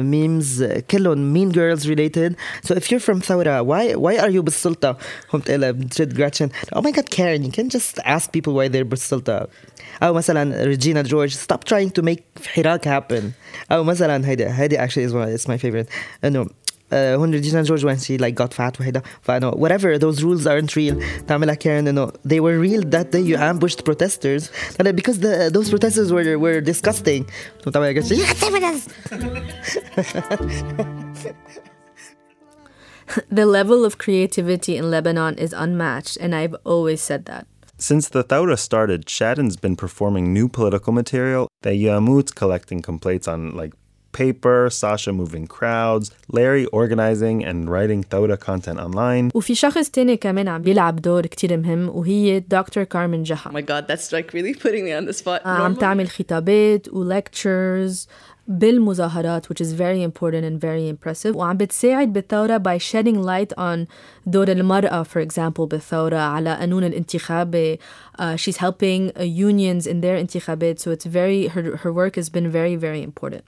memes 0.01 0.63
كلهم 0.63 1.33
Mean 1.33 1.49
Girls 1.49 1.87
related 1.87 2.35
so 2.63 2.73
if 2.73 2.91
you're 2.91 3.01
from 3.01 3.19
ثورة 3.19 3.61
why 3.61 3.95
why 3.95 4.23
are 4.23 4.29
you 4.29 4.41
بالسلطة? 4.41 4.97
قمت 5.29 5.51
قلها 5.51 5.71
بترد 5.71 6.13
جراتشن 6.13 6.49
أو 6.75 6.81
ماي 6.81 6.91
جاد 6.91 7.03
كارن 7.03 7.43
يو 7.43 7.51
كان 7.51 7.67
جست 7.67 7.99
اسك 7.99 8.33
بيبل 8.33 8.54
واي 8.54 8.68
they're 8.68 8.84
بالسلطه 8.84 9.48
او 10.02 10.14
مثلا 10.14 10.64
ريجينا 10.64 11.02
جورج 11.02 11.34
stop 11.34 11.72
trying 11.72 11.90
to 12.00 12.02
make 12.02 12.46
حراك 12.46 12.88
happen 12.88 13.22
او 13.72 13.84
مثلا 13.84 14.28
هيدا 14.28 14.60
هيدي 14.60 14.78
actually 14.78 15.10
is 15.10 15.12
one 15.12 15.38
it's 15.38 15.48
my 15.48 15.58
favorite 15.58 15.88
انه 16.24 16.46
uh, 16.90 17.16
when 17.16 17.30
Regina 17.30 17.62
George 17.62 17.84
when 17.84 17.98
she 17.98 18.18
like 18.18 18.34
got 18.34 18.54
fat 18.54 18.80
وهيدا 18.80 19.02
فانه 19.22 19.50
whatever 19.50 19.98
those 19.98 20.22
rules 20.22 20.46
aren't 20.46 20.76
real 20.76 20.94
تعملها 21.28 21.54
كارن 21.54 21.88
انه 21.88 22.06
they 22.06 22.40
were 22.40 22.58
real 22.58 22.82
that 22.82 23.10
day 23.12 23.20
you 23.20 23.36
ambushed 23.36 23.84
protesters 23.84 24.50
and 24.78 24.96
because 24.96 25.18
the, 25.20 25.50
those 25.52 25.70
protesters 25.70 26.12
were 26.12 26.38
were 26.38 26.60
disgusting 26.60 27.24
تعملها 27.72 27.92
قالت 27.92 28.12
you 28.12 28.24
can't 28.24 28.38
say 28.38 28.50
this 28.60 28.88
The 33.30 33.46
level 33.46 33.84
of 33.84 33.98
creativity 33.98 34.76
in 34.76 34.84
Lebanon 34.88 35.34
is 35.44 35.52
unmatched, 35.52 36.16
and 36.22 36.30
I've 36.32 36.56
always 36.64 37.00
said 37.00 37.24
that. 37.24 37.44
Since 37.78 38.04
the 38.16 38.22
Thawra 38.30 38.58
started, 38.58 39.00
Shadden's 39.06 39.56
been 39.56 39.76
performing 39.84 40.24
new 40.38 40.48
political 40.58 40.92
material. 40.92 41.48
The 41.62 41.70
Yamut 41.86 42.34
collecting 42.34 42.80
complaints 42.90 43.26
on 43.26 43.40
like 43.60 43.72
paper, 44.12 44.68
Sasha 44.70 45.12
moving 45.12 45.46
crowds, 45.46 46.06
Larry 46.36 46.66
organizing 46.80 47.36
and 47.48 47.58
writing 47.72 48.00
Thawra 48.04 48.38
content 48.38 48.78
online. 48.78 49.30
وفي 49.34 49.54
شخص 49.54 49.90
تاني 49.90 50.16
كمان 50.16 50.48
عم 50.48 50.62
بيلعب 50.62 50.96
دور 51.02 51.26
كتير 51.26 51.56
مهم 51.56 51.88
وهي 51.88 52.40
دكتور 52.40 52.84
كارمن 52.84 53.22
جحا 53.22 53.50
Oh 53.50 53.54
my 53.54 53.62
god, 53.62 53.86
that's 53.88 54.12
like 54.12 54.32
really 54.34 54.54
putting 54.54 54.84
me 54.84 54.92
on 54.92 55.04
the 55.06 55.12
spot. 55.22 55.40
عم 55.46 55.74
Normal- 55.74 55.80
تعمل 55.80 56.08
خطابات 56.08 56.88
و 56.88 57.10
lectures 57.20 58.06
بالمظاهرات 58.48 59.46
which 59.46 59.60
is 59.60 59.72
very 59.72 60.02
important 60.02 60.44
and 60.44 60.60
very 60.60 60.88
impressive 60.88 61.36
وعم 61.36 61.56
بتساعد 61.56 62.12
بالثورة 62.12 62.58
by 62.58 62.78
shedding 62.78 63.22
light 63.22 63.52
on 63.58 63.86
دور 64.26 64.48
المرأة 64.52 65.02
for 65.04 65.20
example 65.20 65.66
بالثورة 65.66 66.16
على 66.16 66.54
قانون 66.54 66.84
الانتخابي 66.84 67.78
uh, 68.18 68.36
she's 68.36 68.56
helping 68.56 69.12
uh, 69.16 69.22
unions 69.22 69.86
in 69.86 70.00
their 70.00 70.16
انتخابات 70.16 70.80
so 70.80 70.90
it's 70.90 71.04
very 71.04 71.46
her, 71.48 71.76
her 71.76 71.92
work 71.92 72.16
has 72.16 72.28
been 72.28 72.50
very 72.50 72.76
very 72.76 73.02
important 73.02 73.44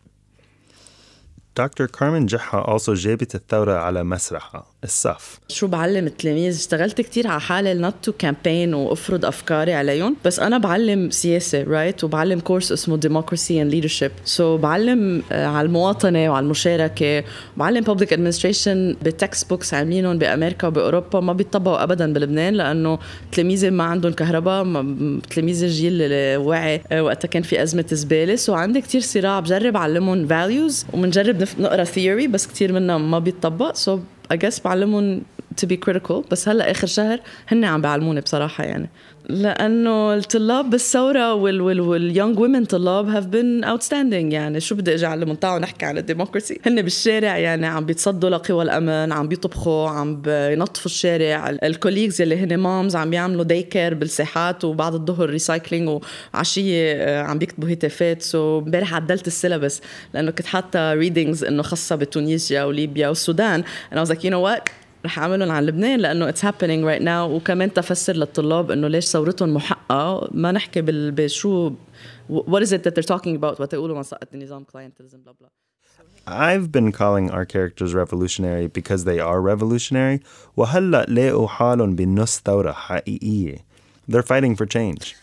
Dr. 1.54 1.86
Carmen 1.86 2.26
Jaha 2.28 2.66
also 2.66 2.94
جابت 2.94 3.34
الثورة 3.34 3.72
على 3.72 4.04
مسرحها 4.04 4.66
الصف. 4.83 5.39
شو 5.47 5.67
بعلم 5.67 6.07
التلاميذ؟ 6.07 6.55
اشتغلت 6.55 7.01
كتير 7.01 7.27
على 7.27 7.41
حالي 7.41 7.73
not 7.73 7.93
to 8.03 8.11
campaign 8.11 8.73
وافرض 8.73 9.25
افكاري 9.25 9.73
عليهم 9.73 10.15
بس 10.25 10.39
أنا 10.39 10.57
بعلم 10.57 11.09
سياسة 11.09 11.63
right 11.63 12.01
right? 12.01 12.03
وبعلم 12.03 12.39
كورس 12.39 12.71
اسمه 12.71 12.97
democracy 12.97 13.61
and 13.61 13.71
leadership 13.71 14.11
so 14.25 14.57
بعلم 14.57 15.23
آه، 15.31 15.45
على 15.45 15.65
المواطنة 15.65 16.29
وعلى 16.29 16.43
المشاركة. 16.43 17.23
بعلم 17.57 17.83
public 17.83 18.13
administration 18.13 18.95
ب 19.03 19.49
textbooks 19.49 19.73
عاملينهم 19.73 20.17
بأمريكا 20.17 20.67
وبأوروبا. 20.67 21.19
ما 21.19 21.33
بيطبقوا 21.33 21.83
ابدا 21.83 22.13
بلبنان 22.13 22.53
لأنه 22.53 22.99
تلاميذي 23.31 23.69
ما 23.69 23.83
عندهم 23.83 24.13
كهرباء 24.13 24.63
تلاميذ 25.29 25.63
الجيل 25.63 26.01
اللي 26.01 26.37
وعي 26.37 26.81
آه، 26.91 27.03
وقتها 27.03 27.27
كان 27.27 27.43
في 27.43 27.63
أزمة 27.63 27.85
زبالة. 27.91 28.35
so 28.35 28.53
عندي 28.53 28.81
كتير 28.81 29.01
صراع 29.01 29.39
بجرب 29.39 29.75
أعلمهم 29.75 30.27
values 30.27 30.85
وبنجرب 30.93 31.43
نقرأ 31.59 31.83
theory 31.83 32.27
بس 32.27 32.47
كتير 32.47 32.73
منها 32.73 32.97
ما 32.97 33.19
بيطبق. 33.19 33.75
so 33.75 33.99
I 34.33 34.35
guess 34.35 34.59
بعلمهم 34.59 35.21
to 35.61 35.69
be 35.69 35.77
critical 35.87 36.29
بس 36.31 36.49
هلا 36.49 36.71
آخر 36.71 36.87
شهر 36.87 37.19
هن 37.47 37.65
عم 37.65 37.81
بيعلموني 37.81 38.21
بصراحة 38.21 38.63
يعني. 38.63 38.89
لأنه 39.29 40.13
الطلاب 40.13 40.69
بالثورة 40.69 41.33
وال 41.33 41.61
وال 41.61 41.81
وال 41.81 41.98
young 41.98 42.39
women 42.39 42.65
طلاب 42.65 43.11
have 43.11 43.25
been 43.25 43.67
outstanding 43.67 44.33
يعني. 44.33 44.59
شو 44.59 44.75
بدي 44.75 44.93
أجي 44.93 45.05
أعلمهم؟ 45.05 45.35
تعالوا 45.35 45.59
نحكي 45.59 45.85
عن 45.85 45.97
ال 45.97 46.03
democracy 46.03 46.59
هن 46.65 46.81
بالشارع 46.81 47.37
يعني 47.37 47.67
عم 47.67 47.85
بيتصدوا 47.85 48.29
لقوى 48.29 48.63
الأمن 48.63 49.11
عم 49.11 49.27
بيطبخوا 49.27 49.89
عم 49.89 50.21
بينظفوا 50.21 50.85
الشارع. 50.85 51.49
ال 51.49 51.56
colleagues 51.56 52.21
اللي 52.21 52.37
هن 52.37 52.57
moms 52.57 52.95
عم 52.95 53.09
بيعملوا 53.09 53.43
day 53.43 53.63
care 53.63 53.93
بالساحات 53.93 54.65
وبعد 54.65 54.93
الظهر 54.93 55.29
recycling 55.29 56.01
وعشية 56.33 56.93
آه، 56.93 57.21
عم 57.21 57.37
بيكتبوا 57.37 57.73
هتافات 57.73 58.21
so 58.21 58.59
امبارح 58.59 58.93
عدلت 58.93 59.27
ال 59.27 59.33
syllabus 59.33 59.81
لأنه 60.13 60.31
كنت 60.31 60.47
حاطة 60.47 60.93
readings 60.93 61.43
إنه 61.43 61.63
خاصة 61.63 61.95
ب 61.95 62.04
Tunisia 62.04 62.63
وليبيا 62.63 63.07
والسودان. 63.07 63.63
أنا 63.93 64.05
was 64.05 64.07
like 64.07 64.21
you 64.23 64.29
know 64.29 64.41
what? 64.49 64.86
رح 65.07 65.19
أعلمهم 65.19 65.51
عن 65.51 65.65
لبنان 65.65 65.99
لأنه 65.99 66.29
it's 66.29 66.45
happening 66.45 66.83
right 66.83 67.01
now. 67.01 67.31
وكمان 67.31 67.73
تفسر 67.73 68.13
للطلاب 68.13 68.71
إنه 68.71 68.87
ليش 68.87 69.05
ثورتهم 69.05 69.53
محققة. 69.53 70.29
ما 70.31 70.51
نحكي 70.51 70.81
بال 70.81 71.11
بشو 71.11 71.71
what 72.29 72.61
is 72.63 72.71
it 72.71 72.83
that 72.83 72.95
they're 72.95 73.15
talking 73.15 73.35
about? 73.35 73.61
وتقولوا 73.61 73.99
نسقط 73.99 74.27
النظام 74.33 74.63
clientelism 74.63 75.15
blah 75.25 75.33
blah 75.39 75.49
I've 76.27 76.71
been 76.73 76.91
calling 76.91 77.31
our 77.31 77.45
characters 77.45 77.93
revolutionary 77.93 78.67
because 78.67 79.05
they 79.05 79.19
are 79.19 79.39
revolutionary. 79.41 80.19
وهلأ 80.57 81.05
لاقوا 81.07 81.47
حالهم 81.47 81.95
بنص 81.95 82.41
ثورة 82.45 82.71
حقيقية. 82.71 83.55
They're 84.11 84.23
fighting 84.23 84.55
for 84.55 84.65
change. 84.65 85.15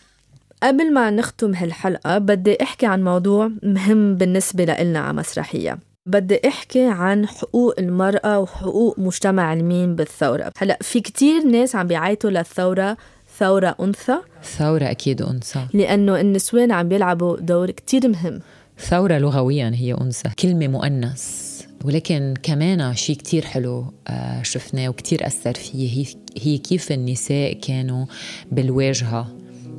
قبل 0.63 0.93
ما 0.93 1.09
نختم 1.09 1.53
هالحلقة 1.53 2.17
بدي 2.17 2.63
أحكي 2.63 2.85
عن 2.85 3.03
موضوع 3.03 3.51
مهم 3.63 4.15
بالنسبة 4.15 4.65
لإلنا 4.65 4.99
على 4.99 5.13
مسرحية. 5.13 5.79
بدي 6.07 6.39
أحكي 6.47 6.87
عن 6.87 7.27
حقوق 7.27 7.73
المرأة 7.79 8.39
وحقوق 8.39 8.99
مجتمع 8.99 9.53
المين 9.53 9.95
بالثورة. 9.95 10.51
هلأ 10.57 10.77
في 10.81 11.01
كتير 11.01 11.43
ناس 11.43 11.75
عم 11.75 11.87
بيعيطوا 11.87 12.29
للثورة 12.29 12.97
ثورة 13.39 13.75
أنثى. 13.81 14.17
ثورة 14.57 14.91
أكيد 14.91 15.21
أنثى. 15.21 15.67
لأنه 15.73 16.21
النسوان 16.21 16.71
عم 16.71 16.89
بيلعبوا 16.89 17.37
دور 17.39 17.71
كتير 17.71 18.07
مهم. 18.07 18.39
ثورة 18.79 19.17
لغويا 19.17 19.71
هي 19.75 19.93
أنثى 19.93 20.29
كلمة 20.39 20.67
مؤنث. 20.67 21.45
ولكن 21.85 22.33
كمان 22.43 22.95
شيء 22.95 23.15
كتير 23.15 23.45
حلو 23.45 23.85
آه، 24.07 24.43
شفناه 24.43 24.89
وكتير 24.89 25.27
أثر 25.27 25.53
فيه 25.53 25.89
هي, 25.99 26.05
هي 26.41 26.57
كيف 26.57 26.91
النساء 26.91 27.53
كانوا 27.53 28.05
بالواجهة 28.51 29.35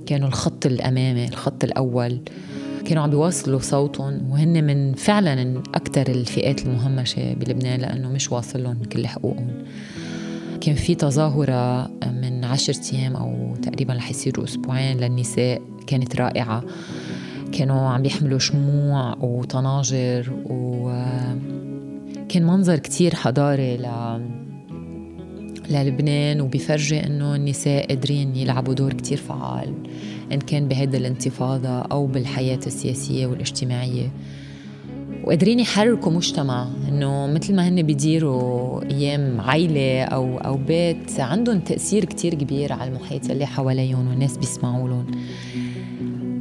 كانوا 0.06 0.28
الخط 0.28 0.66
الأمامي 0.66 1.28
الخط 1.28 1.64
الأول. 1.64 2.20
كانوا 2.86 3.02
عم 3.02 3.10
بيواصلوا 3.10 3.60
صوتهم. 3.60 4.30
وهن 4.30 4.64
من 4.64 4.94
فعلا 4.94 5.62
أكثر 5.74 6.08
الفئات 6.08 6.66
المهمشة 6.66 7.34
بلبنان 7.34 7.80
لأنه 7.80 8.08
مش 8.08 8.32
واصل 8.32 8.62
لهم 8.62 8.84
كل 8.84 9.06
حقوقهم. 9.06 9.50
كان 10.60 10.74
في 10.74 10.94
تظاهرة 10.94 11.90
من 12.22 12.44
عشرة 12.44 12.80
أيام 12.92 13.16
أو 13.16 13.54
تقريبا 13.62 13.94
رح 13.94 14.10
يصيروا 14.10 14.44
أسبوعين 14.44 14.96
للنساء 14.96 15.62
كانت 15.86 16.16
رائعة. 16.16 16.64
كانوا 17.52 17.88
عم 17.88 18.04
يحملوا 18.04 18.38
شموع 18.38 19.16
وطناجر 19.20 20.32
وكان 20.44 21.26
منظر 22.46 22.78
كتير 22.78 23.14
حضاري 23.14 23.76
ل... 23.76 23.86
للبنان 25.70 26.40
وبيفرجي 26.40 27.06
إنه 27.06 27.34
النساء 27.34 27.88
قادرين 27.88 28.36
يلعبوا 28.36 28.74
دور 28.74 28.92
كتير 28.92 29.18
فعال. 29.18 29.74
إن 30.32 30.38
كان 30.38 30.68
بهيدا 30.68 30.98
الانتفاضة 30.98 31.68
أو 31.68 32.06
بالحياة 32.06 32.60
السياسية 32.66 33.26
والاجتماعية. 33.26 34.10
وقادرين 35.24 35.60
يحركوا 35.60 36.12
مجتمع 36.12 36.68
إنه 36.88 37.26
مثل 37.26 37.54
ما 37.54 37.68
هن 37.68 37.82
بيديروا 37.82 38.82
أيام 38.90 39.40
عيلة 39.40 40.04
أو 40.04 40.38
أو 40.38 40.56
بيت 40.56 41.20
عندهم 41.20 41.60
تأثير 41.60 42.04
كتير 42.04 42.34
كبير 42.34 42.72
على 42.72 42.90
المحيط 42.90 43.30
اللي 43.30 43.46
حواليهم 43.46 44.08
والناس 44.08 44.36
بيسمعوا 44.36 44.88
لهم. 44.88 45.06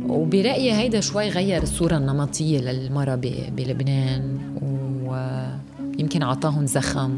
وبرأيي 0.10 0.74
هيدا 0.74 1.00
شوي 1.00 1.30
غير 1.30 1.64
الصورة 1.64 1.98
النمطية 1.98 2.60
للمرأة 2.60 3.16
ب- 3.16 3.56
بلبنان 3.56 4.38
ويمكن 5.06 6.24
عطاهم 6.24 6.66
زخم 6.66 7.12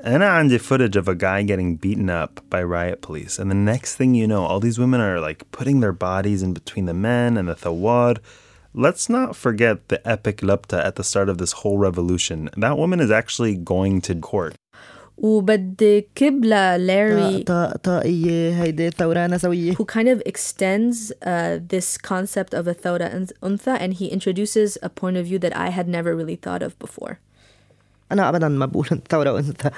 وقوة 0.00 0.16
أنا 0.16 0.28
عندي 0.28 0.58
footage 0.58 0.96
of 0.96 1.08
a 1.08 1.14
guy 1.14 1.42
getting 1.42 1.76
beaten 1.76 2.10
up 2.10 2.40
by 2.50 2.62
riot 2.62 3.00
police, 3.02 3.38
and 3.38 3.50
the 3.50 3.54
next 3.54 3.96
thing 3.96 4.14
you 4.14 4.26
know, 4.26 4.44
all 4.44 4.60
these 4.60 4.78
women 4.78 5.00
are 5.00 5.20
like 5.20 5.50
putting 5.52 5.80
their 5.80 5.92
bodies 5.92 6.42
in 6.42 6.52
between 6.52 6.86
the 6.86 6.94
men 6.94 7.36
and 7.36 7.48
the 7.48 7.54
thawad. 7.54 8.18
Let's 8.74 9.08
not 9.08 9.34
forget 9.34 9.88
the 9.88 10.06
epic 10.06 10.42
Lupta 10.42 10.78
at 10.88 10.96
the 10.96 11.04
start 11.04 11.28
of 11.30 11.38
this 11.38 11.52
whole 11.60 11.78
revolution. 11.78 12.50
That 12.58 12.76
woman 12.76 13.00
is 13.00 13.10
actually 13.10 13.54
going 13.56 14.02
to 14.02 14.14
court. 14.14 14.54
وبدي 15.18 16.06
كب 16.14 16.44
لاري 16.44 17.44
طا- 17.44 17.76
طاقية 17.76 18.62
هيدي 18.62 18.90
ثورة 18.90 19.26
نسوية 19.26 19.72
who 19.74 19.84
kind 19.84 20.08
of 20.08 20.22
extends 20.26 21.10
uh, 21.22 21.58
this 21.68 21.96
concept 21.96 22.52
of 22.54 22.66
a 22.68 22.74
thawra 22.74 23.08
untha 23.42 23.76
and 23.80 23.94
he 23.94 24.06
introduces 24.08 24.76
a 24.82 24.90
point 24.90 25.16
of 25.16 25.24
view 25.26 25.38
that 25.38 25.56
I 25.56 25.70
had 25.70 25.88
never 25.88 26.14
really 26.14 26.36
thought 26.36 26.62
of 26.62 26.78
before. 26.78 27.18
أنا 28.11 28.29
ابدا 28.29 28.47
ما 28.47 28.65
بقول 28.65 28.87
ثورة 29.09 29.33
وانثى 29.33 29.69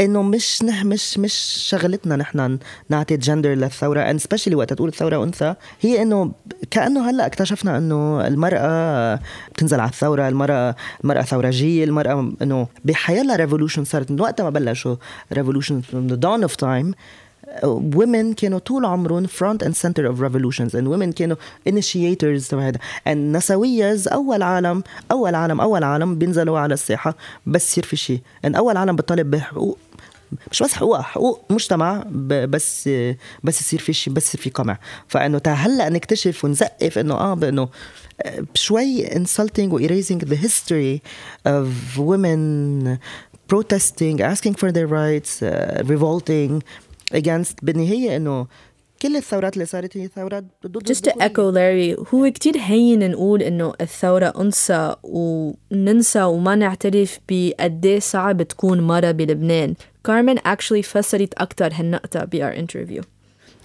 إنه 0.00 0.22
مش 0.22 0.62
نح 0.62 0.84
مش 0.84 1.18
مش 1.18 1.32
شغلتنا 1.68 2.16
نحن 2.16 2.58
نعطي 2.88 3.16
جندر 3.16 3.54
للثورة 3.54 4.00
and 4.00 4.20
especially 4.20 4.54
وقت 4.54 4.72
تقول 4.72 4.88
الثوره 4.88 5.24
انثى 5.24 5.54
هي 5.80 6.02
إنه 6.02 6.32
كأنه 6.70 7.10
هلأ 7.10 7.26
اكتشفنا 7.26 7.78
إنه 7.78 8.26
المرأة 8.26 9.20
بتنزل 9.54 9.80
على 9.80 9.90
الثورة 9.90 10.28
المراه 10.28 10.76
المرأة 11.04 11.22
ثورجيه 11.22 11.84
المرأة 11.84 12.32
إنه 12.42 12.66
بحيالله 12.84 13.36
revolution 13.36 13.84
صارت 13.84 14.10
من 14.10 14.20
وقت 14.20 14.40
ما 14.40 14.50
بلشوا 14.50 14.96
ريفولوشن 15.32 15.82
from 15.82 16.12
the 16.12 16.16
dawn 16.16 16.48
of 16.48 16.56
time. 16.56 16.94
Women 17.94 18.34
كانوا 18.36 18.58
طول 18.58 18.84
عمرهم 18.84 19.26
front 19.26 19.62
and 19.62 19.72
center 19.72 20.04
of 20.10 20.20
revolutions 20.20 20.74
and 20.74 20.86
women 20.88 21.12
كانوا 21.14 21.36
initiators 21.68 22.48
تبع 22.48 22.68
هذا. 22.68 22.78
And 23.08 23.08
نسويز 23.08 24.08
أول 24.08 24.42
عالم 24.42 24.82
أول 25.10 25.34
عالم 25.34 25.60
أول 25.60 25.84
عالم 25.84 26.18
بينزلوا 26.18 26.58
على 26.58 26.74
الساحة 26.74 27.14
بس 27.46 27.68
يصير 27.68 27.84
في 27.84 27.96
شيء. 27.96 28.20
And 28.46 28.56
أول 28.56 28.76
عالم 28.76 28.96
بيطالب 28.96 29.30
بحقوق. 29.30 29.78
مش 30.52 30.62
بس 30.62 30.72
حقوق 30.72 31.00
حقوق 31.00 31.44
مجتمع 31.50 32.04
بس 32.10 32.88
بس 33.44 33.60
يصير 33.60 33.80
في 33.80 33.92
شيء 33.92 34.14
بس 34.14 34.36
في 34.36 34.50
قمع. 34.50 34.78
فإنه 35.08 35.40
هلأ 35.46 35.88
نكتشف 35.88 36.44
ونزقف 36.44 36.98
إنه 36.98 37.14
آه 37.14 37.34
بإنه 37.34 37.68
شوي 38.54 39.06
insulting 39.06 39.72
و 39.72 39.78
erasing 39.78 40.20
the 40.24 40.36
history 40.36 41.00
of 41.46 41.66
women 41.98 42.98
protesting 43.52 44.20
asking 44.20 44.54
for 44.54 44.70
their 44.72 44.86
rights 44.86 45.42
uh, 45.42 45.82
revolting. 45.92 46.62
Against 47.14 47.54
بالنهاية 47.62 48.16
إنه 48.16 48.46
كل 49.02 49.16
الثورات 49.16 49.54
اللي 49.54 49.64
صارت 49.64 49.96
هي 49.96 50.08
ثورات 50.08 50.44
ضد 50.66 50.92
Just 50.92 51.00
to 51.00 51.12
echo 51.12 51.52
Larry 51.54 52.14
هو 52.14 52.30
كتير 52.30 52.56
هين 52.56 53.10
نقول 53.10 53.42
إنه 53.42 53.72
الثورة 53.80 54.32
أنثى 54.40 54.94
وننسى 55.02 56.22
وما 56.22 56.54
نعترف 56.54 57.18
بقد 57.28 57.98
صعب 58.02 58.42
تكون 58.42 58.80
مرة 58.80 59.10
بلبنان. 59.10 59.74
كارمن 60.04 60.38
actually 60.38 60.80
فسرت 60.82 61.34
أكتر 61.34 61.72
هالنقطة 61.72 62.24
ب 62.24 62.36
our 62.36 62.56
interview. 62.58 63.02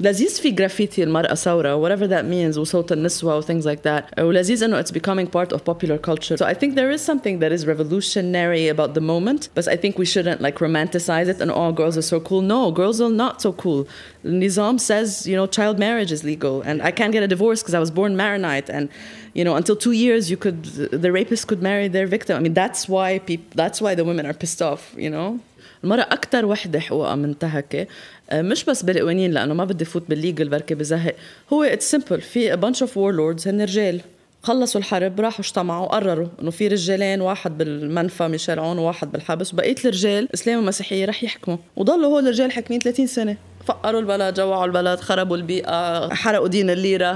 لذيذ 0.01 0.40
في 0.40 0.51
جرافيتي 0.51 1.03
المرأة 1.03 1.35
ثورة 1.35 1.77
whatever 1.77 2.07
that 2.07 2.25
means 2.25 2.59
وصوت 2.59 2.92
النسوة 2.92 3.37
و 3.37 3.42
things 3.42 3.64
like 3.64 3.83
that 3.83 4.21
ولذيذ 4.21 4.62
إنه 4.62 4.81
it's 4.81 4.92
becoming 4.92 5.27
part 5.27 5.53
of 5.53 5.64
popular 5.64 5.99
culture 5.99 6.37
so 6.37 6.47
I 6.47 6.55
think 6.55 6.77
there 6.77 6.90
is 6.90 7.01
something 7.01 7.40
that 7.40 7.51
is 7.51 7.66
revolutionary 7.66 8.68
about 8.68 8.94
the 8.94 9.01
moment 9.01 9.49
but 9.57 9.66
I 9.66 9.77
think 9.77 9.99
we 9.99 10.07
shouldn't 10.07 10.40
like 10.40 10.59
romanticize 10.59 11.27
it 11.27 11.40
and 11.40 11.51
oh 11.51 11.73
girls 11.73 11.97
are 11.99 12.09
so 12.14 12.21
cool 12.21 12.42
no 12.42 12.71
girls 12.71 13.01
are 13.01 13.11
not 13.11 13.42
so 13.42 13.53
cool 13.53 13.88
Nizam 14.25 14.79
says 14.79 15.27
you 15.27 15.35
know 15.35 15.47
child 15.49 15.81
marriage 15.81 16.12
is 16.12 16.23
legal 16.23 16.62
and 16.62 16.81
I 16.81 16.92
can't 16.99 17.12
get 17.16 17.25
a 17.25 17.31
divorce 17.37 17.61
because 17.62 17.75
I 17.75 17.81
was 17.81 17.90
born 17.90 18.16
Maronite 18.16 18.71
and 18.77 18.88
you 19.35 19.42
know 19.47 19.57
until 19.61 19.75
two 19.75 19.97
years 20.05 20.31
you 20.33 20.37
could 20.44 20.59
the 21.05 21.11
rapist 21.18 21.42
could 21.49 21.62
marry 21.71 21.88
their 21.88 22.07
victim 22.16 22.35
I 22.37 22.40
mean 22.47 22.55
that's 22.62 22.83
why 22.94 23.09
people 23.31 23.51
that's 23.62 23.79
why 23.85 23.92
the 23.99 24.05
women 24.11 24.25
are 24.31 24.37
pissed 24.42 24.62
off 24.71 24.83
you 24.97 25.11
know 25.11 25.40
المرأة 25.85 26.07
أكثر 26.12 26.47
وحدة 26.47 26.81
حقوقها 26.81 27.14
منتهكة 27.14 27.87
مش 28.34 28.66
بس 28.66 28.84
بالقوانين 28.84 29.32
لأنه 29.32 29.54
ما 29.54 29.66
بدي 29.66 29.86
فوت 29.86 30.04
بال 30.10 30.21
legal 30.21 30.50
بركي 30.50 30.76
بزهق. 30.76 31.16
هو 31.54 31.64
it's 31.63 31.91
simple 31.91 32.22
في 32.22 32.58
bunch 32.58 32.78
of 32.78 32.90
warlords 32.90 33.48
هن 33.48 33.62
رجال. 33.62 34.02
خلصوا 34.44 34.82
الحرب 34.82 35.22
راحوا 35.22 35.46
اجتمعوا 35.46 35.88
قرروا 35.88 36.28
إنه 36.42 36.52
في 36.52 36.68
رجالين 36.68 37.22
واحد 37.22 37.58
بالمنفى 37.58 38.28
ميشيل 38.28 38.60
عون 38.60 38.78
وواحد 38.78 39.12
بالحبس. 39.12 39.54
وبقيه 39.54 39.76
الرجال 39.86 40.34
إسلام 40.34 40.60
ومسيحيه 40.60 41.06
رح 41.06 41.24
يحكموا. 41.24 41.58
وضلوا 41.76 42.06
هول 42.06 42.24
الرجال 42.24 42.52
حاكمين 42.52 42.80
30 42.80 43.08
سنة. 43.08 43.38
فقروا 43.65 43.99
البلد 43.99 44.36
جوعوا 44.36 44.65
البلد 44.65 44.99
خربوا 44.99 45.38
البيئة 45.38 46.13
حرقوا 46.13 46.47
دين 46.47 46.69
الليرة. 46.69 47.13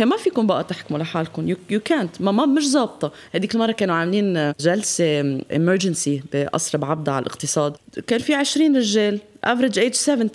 ما 0.00 0.16
فيكم 0.16 0.46
بقى 0.46 0.64
تحكموا 0.64 0.98
لحالكم. 1.00 1.54
يو 1.70 1.80
كانت 1.80 2.20
ما, 2.20 2.46
مش 2.46 2.68
ظابطة. 2.68 3.12
هذيك 3.34 3.54
المرة 3.54 3.72
كانوا 3.72 3.94
عاملين 3.94 4.52
جلسة 4.60 5.38
emergency 5.40 6.20
بقصر 6.32 6.78
بعبدة 6.78 7.12
على 7.12 7.22
الاقتصاد. 7.22 7.76
كان 8.06 8.18
في 8.18 8.34
20 8.34 8.76
رجال 8.76 9.20
average 9.46 9.78
age 9.78 9.92
70 9.92 10.30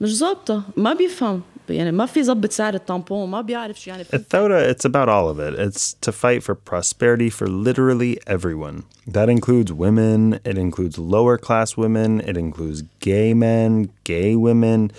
مش 0.00 0.16
ظابطة. 0.16 0.62
ما 0.76 0.92
بيفهم. 0.94 1.42
يعني 1.69 1.91
ما 1.91 2.05
في 2.05 2.23
ظبط 2.23 2.51
سعر 2.51 2.73
التامبون 2.73 3.29
ما 3.29 3.41
بيعرف 3.41 3.81
شو 3.81 3.89
يعني 3.89 4.03
الثورة 4.13 4.73
it's 4.73 4.85
about 4.85 5.07
all 5.07 5.29
of 5.29 5.39
it 5.39 5.59
it's 5.59 5.95
to 6.07 6.11
fight 6.11 6.43
for 6.43 6.55
prosperity 6.55 7.29
for 7.29 7.47
literally 7.47 8.17
everyone 8.27 8.83
that 9.07 9.29
includes 9.29 9.71
women 9.71 10.39
it 10.45 10.57
includes 10.57 10.97
lower 10.97 11.37
class 11.37 11.77
women 11.77 12.21
it 12.21 12.37
includes 12.37 12.83
gay 12.99 13.33
men 13.33 13.89
gay 14.03 14.35
women 14.35 14.91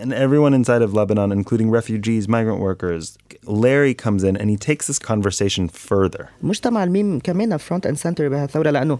and 0.00 0.12
everyone 0.24 0.52
inside 0.60 0.82
of 0.86 0.90
Lebanon 1.00 1.30
including 1.40 1.68
refugees 1.78 2.24
migrant 2.36 2.60
workers 2.68 3.18
Larry 3.64 3.94
comes 4.04 4.22
in 4.28 4.34
and 4.40 4.48
he 4.54 4.58
takes 4.68 4.84
this 4.90 4.98
conversation 4.98 5.68
further 5.68 6.28
مجتمع 6.42 6.84
الميم 6.84 7.18
كمان 7.18 7.56
فرونت 7.56 7.86
اند 7.86 7.96
سنتر 7.96 8.28
بهالثورة 8.28 8.70
لأنه 8.70 8.98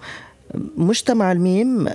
مجتمع 0.77 1.33
الميم 1.33 1.89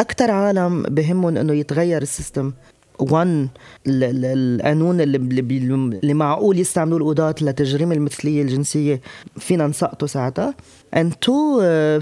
أكثر 0.00 0.30
عالم 0.30 0.82
بهمهم 0.82 1.36
إنه 1.36 1.52
يتغير 1.52 2.02
السيستم 2.02 2.52
1 2.99 3.47
القانون 3.87 5.01
اللي, 5.01 5.17
اللي 5.17 6.13
معقول 6.13 6.59
يستعملوه 6.59 6.99
القضاة 6.99 7.35
لتجريم 7.41 7.91
المثلية 7.91 8.41
الجنسية 8.41 9.01
فينا 9.37 9.67
نسقطه 9.67 10.07
ساعتها. 10.07 10.55
And 10.95 11.11
2 11.23 12.01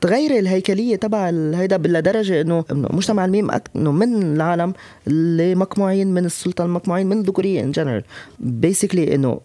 تغير 0.00 0.38
الهيكلية 0.38 0.96
تبع 0.96 1.30
هيدا 1.54 1.76
لدرجة 1.78 2.40
إنه 2.40 2.64
مجتمع 2.70 3.24
الميم 3.24 3.50
إنه 3.76 3.92
من 3.92 4.22
العالم 4.22 4.72
اللي 5.06 5.54
مقموعين 5.54 6.14
من 6.14 6.24
السلطة 6.24 6.64
المقموعين 6.64 7.06
من 7.06 7.18
الذكورية 7.18 7.60
in 7.60 7.70
general 7.70 8.02
basically 8.40 9.14
إنه 9.14 9.40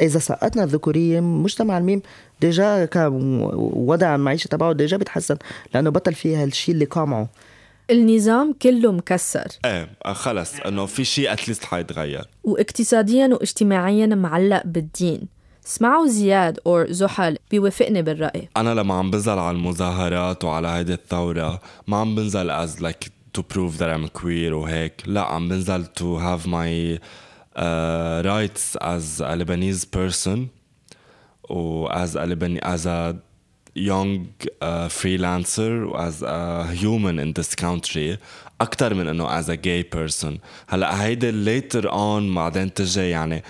إذا 0.00 0.18
سقطنا 0.18 0.64
الذكورية 0.64 1.20
مجتمع 1.20 1.78
الميم 1.78 2.02
déjà 2.40 2.84
كوضع 2.84 4.14
المعيشة 4.14 4.48
تبعه 4.48 4.72
déjà 4.72 4.96
بتحسن 4.96 5.36
لأنه 5.74 5.90
بطل 5.90 6.14
فيها 6.14 6.44
الشيء 6.44 6.74
اللي 6.74 6.84
قامعه. 6.84 7.28
النظام 7.90 8.52
كله 8.52 8.92
مكسر. 8.92 9.46
إيه 9.64 9.88
خلص 10.04 10.60
إنه 10.60 10.86
في 10.86 11.04
شيء 11.04 11.32
at 11.32 11.41
least 11.41 11.64
حيتغير. 11.64 12.24
واقتصاديا 12.44 13.26
واجتماعيا 13.26 14.06
معلق 14.06 14.62
بالدين. 14.64 15.28
اسمعوا 15.66 16.06
زياد 16.06 16.58
اور 16.66 16.92
زحل 16.92 17.36
بيوافقني 17.50 18.02
بالرأي. 18.02 18.48
أنا 18.56 18.74
لما 18.74 18.94
عم 18.94 19.10
بنزل 19.10 19.38
على 19.38 19.56
المظاهرات 19.56 20.44
وعلى 20.44 20.68
هيدي 20.68 20.94
الثورة 20.94 21.60
ما 21.86 21.96
عم 21.96 22.14
بنزل 22.14 22.66
as 22.66 22.80
like 22.80 23.08
to 23.38 23.42
prove 23.42 23.78
that 23.78 23.90
I'm 23.90 24.20
queer 24.20 24.52
وهيك 24.52 25.02
لا 25.06 25.20
عم 25.20 25.48
بنزل 25.48 25.84
to 25.84 26.18
have 26.18 26.46
my 26.46 26.98
uh, 27.56 28.22
rights 28.24 28.76
as 28.80 29.20
a 29.20 29.36
Lebanese 29.36 29.86
person 29.96 30.38
و 31.50 31.88
as 31.88 32.16
a 32.16 32.26
Lebanese 32.26 32.62
as 32.62 32.86
a 32.86 33.14
young 33.78 34.28
uh, 34.60 34.88
freelancer 34.88 35.72
as 36.06 36.22
a 36.22 36.66
human 36.74 37.18
in 37.18 37.32
this 37.32 37.54
country 37.54 38.18
أكتر 38.60 38.94
من 38.94 39.08
إنه 39.08 39.40
as 39.40 39.48
a 39.48 39.56
gay 39.56 39.82
person 39.96 40.38
هلا 40.68 41.04
هيدي 41.04 41.60
later 41.60 41.84
on 41.84 42.34
بعدين 42.34 42.74
تجي 42.74 43.10
يعني 43.10 43.42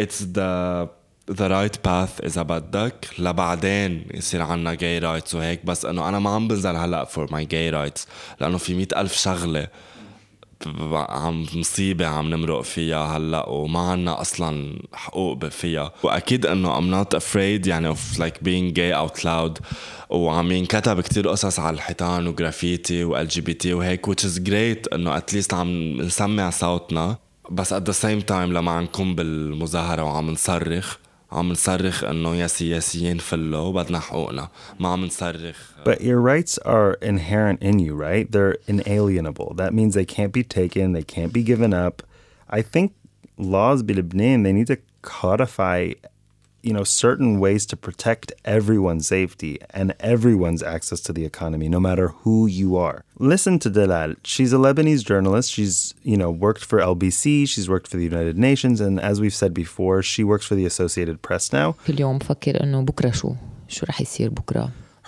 it's 0.00 0.20
the 0.20 0.88
the 1.30 1.48
right 1.48 1.76
path 1.86 2.24
إذا 2.24 2.42
بدك 2.42 3.06
لبعدين 3.18 4.06
يصير 4.14 4.42
عنا 4.42 4.74
gay 4.74 5.02
rights 5.02 5.34
وهيك 5.34 5.66
بس 5.66 5.84
إنه 5.84 6.08
أنا 6.08 6.18
ما 6.18 6.30
عم 6.30 6.48
بنزل 6.48 6.76
هلا 6.76 7.04
for 7.04 7.30
my 7.30 7.44
gay 7.44 7.72
rights 7.74 8.06
لأنه 8.40 8.58
في 8.58 8.74
مئة 8.74 9.00
ألف 9.00 9.16
شغلة 9.16 9.68
عم 10.66 11.46
مصيبة 11.54 12.06
عم 12.06 12.30
نمرق 12.30 12.60
فيها 12.60 13.16
هلأ 13.16 13.48
وما 13.48 13.80
عنا 13.80 14.20
أصلا 14.20 14.78
حقوق 14.94 15.44
فيها. 15.44 15.92
وأكيد 16.02 16.46
إنه 16.46 16.80
I'm 16.80 17.04
not 17.04 17.18
afraid 17.18 17.66
يعني 17.66 17.94
of 17.94 17.98
like 18.18 18.42
being 18.44 18.74
gay 18.74 18.92
out 18.92 19.24
loud. 19.24 19.58
وعم 20.10 20.52
ينكتب 20.52 21.00
كتير 21.00 21.28
قصص 21.28 21.60
على 21.60 21.74
الحيطان 21.74 22.26
وجرافيتي 22.26 23.04
وال 23.04 23.28
LGBT 23.28 23.74
وهيك 23.74 24.10
which 24.10 24.24
is 24.24 24.38
great 24.48 24.94
إنه 24.94 25.16
at 25.16 25.27
least 25.27 25.54
عم 25.54 25.96
نسمع 26.00 26.50
صوتنا. 26.50 27.18
بس 27.50 27.74
at 27.74 27.82
the 27.82 27.94
same 27.94 28.22
time 28.28 28.32
لما 28.32 28.70
عم 28.70 28.82
نكون 28.82 29.14
بالمظاهرة 29.14 30.02
وعم 30.02 30.30
نصرخ 30.30 30.96
عم 31.31 31.51
نصرخ 31.51 32.03
انه 32.03 32.35
يا 32.35 32.47
سياسيين 32.47 33.17
فلوا 33.17 33.59
وبدنا 33.59 33.99
حقوقنا 33.99 34.49
ما 34.79 34.89
عم 34.89 35.05
نصرخ 35.05 35.57
But 35.85 36.01
your 36.01 36.19
rights 36.19 36.57
are 36.59 36.93
inherent 37.01 37.61
in 37.61 37.79
you, 37.79 37.93
right? 37.93 38.31
They're 38.31 38.57
inalienable. 38.67 39.53
That 39.55 39.73
means 39.73 39.93
they 39.93 40.05
can't 40.05 40.31
be 40.31 40.43
taken, 40.43 40.93
they 40.93 41.03
can't 41.03 41.33
be 41.33 41.43
given 41.43 41.73
up. 41.73 42.03
I 42.49 42.61
think 42.61 42.93
laws 43.37 43.81
بلبنان 43.83 44.43
they 44.43 44.53
need 44.53 44.67
to 44.67 44.77
codify 45.01 45.93
you 46.62 46.72
know 46.72 46.84
certain 46.84 47.40
ways 47.40 47.66
to 47.66 47.76
protect 47.76 48.32
everyone's 48.44 49.06
safety 49.06 49.58
and 49.70 49.94
everyone's 50.00 50.62
access 50.62 51.00
to 51.00 51.12
the 51.12 51.24
economy 51.24 51.68
no 51.68 51.80
matter 51.80 52.08
who 52.08 52.46
you 52.46 52.76
are. 52.76 53.04
Listen 53.18 53.58
to 53.60 53.70
delal. 53.70 54.16
She's 54.24 54.52
a 54.52 54.56
lebanese 54.56 55.04
journalist. 55.04 55.52
She's 55.52 55.94
you 56.02 56.16
know 56.16 56.30
worked 56.30 56.64
for 56.64 56.78
lbc 56.78 57.48
she's 57.48 57.68
worked 57.68 57.88
for 57.88 57.96
the 57.96 58.04
united 58.04 58.38
nations. 58.38 58.80
And 58.80 59.00
as 59.00 59.20
we've 59.20 59.34
said 59.34 59.54
before 59.54 60.02
she 60.02 60.24
works 60.24 60.46
for 60.46 60.54
the 60.54 60.66
associated 60.66 61.22
press 61.22 61.52
now. 61.52 61.76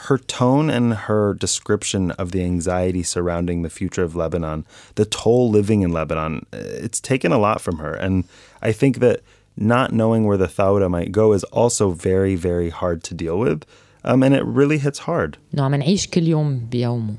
her 0.07 0.19
tone 0.19 0.69
and 0.69 0.95
her 0.95 1.33
description 1.35 2.11
of 2.13 2.33
the 2.33 2.43
anxiety 2.43 3.03
surrounding 3.05 3.63
the 3.63 3.71
future 3.71 4.03
of 4.03 4.17
Lebanon, 4.17 4.67
the 4.97 5.05
toll 5.05 5.49
living 5.49 5.83
in 5.83 5.93
Lebanon, 5.93 6.45
it's 6.53 7.01
taken 7.01 7.31
a 7.31 7.39
lot 7.39 7.61
from 7.61 7.79
her. 7.79 7.95
And 7.95 8.25
I 8.61 8.73
think 8.73 8.99
that 8.99 9.23
not 9.57 9.93
knowing 9.93 10.25
where 10.25 10.37
the 10.37 10.47
Thawra 10.47 10.89
might 10.91 11.13
go 11.13 11.33
is 11.33 11.45
also 11.45 11.91
very, 11.91 12.37
very 12.37 12.71
hard 12.71 13.03
to 13.05 13.15
deal 13.15 13.39
with. 13.39 13.65
Um, 14.05 14.23
and 14.23 14.35
it 14.35 14.45
really 14.45 14.79
hits 14.79 14.99
hard. 14.99 15.39
انه 15.55 15.63
عم 15.65 15.75
نعيش 15.75 16.07
كل 16.07 16.29
يوم 16.29 16.67
بيومه 16.71 17.15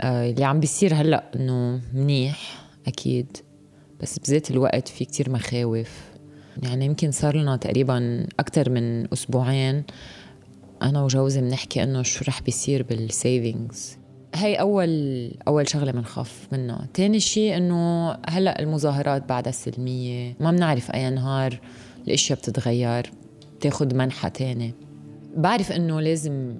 آه 0.00 0.30
اللي 0.30 0.44
عم 0.44 0.60
بيصير 0.60 0.94
هلأ 0.94 1.30
إنه 1.36 1.80
منيح 1.94 2.64
أكيد 2.86 3.36
بس 4.00 4.18
بذات 4.18 4.50
الوقت 4.50 4.88
في 4.88 5.04
كتير 5.04 5.30
مخاوف 5.30 5.90
يعني 6.62 6.84
يمكن 6.84 7.10
صار 7.10 7.36
لنا 7.36 7.56
تقريبا 7.56 8.26
أكثر 8.40 8.70
من 8.70 9.12
أسبوعين 9.12 9.84
أنا 10.82 11.02
وجوزي 11.02 11.40
بنحكي 11.40 11.82
إنه 11.82 12.02
شو 12.02 12.24
رح 12.28 12.42
بيصير 12.42 12.82
بالسيفينجز 12.82 13.98
هي 14.34 14.54
اول 14.54 15.30
أول 15.48 15.68
شغلة 15.68 15.92
بنخاف 15.92 16.48
منها 16.52 16.88
تاني 16.94 17.20
شيء 17.20 17.56
إنه 17.56 18.10
هلأ 18.10 18.60
المظاهرات 18.60 19.28
بعدها 19.28 19.52
سلميه 19.52 20.36
ما 20.40 20.50
بنعرف 20.50 20.90
أي 20.90 21.10
نهار 21.10 21.60
الأشياء 22.06 22.38
بتتغير 22.38 23.12
بتاخد 23.58 23.94
منحى 23.94 24.30
تاني 24.30 24.74
بعرف 25.36 25.72
إنه 25.72 26.00
لازم 26.00 26.54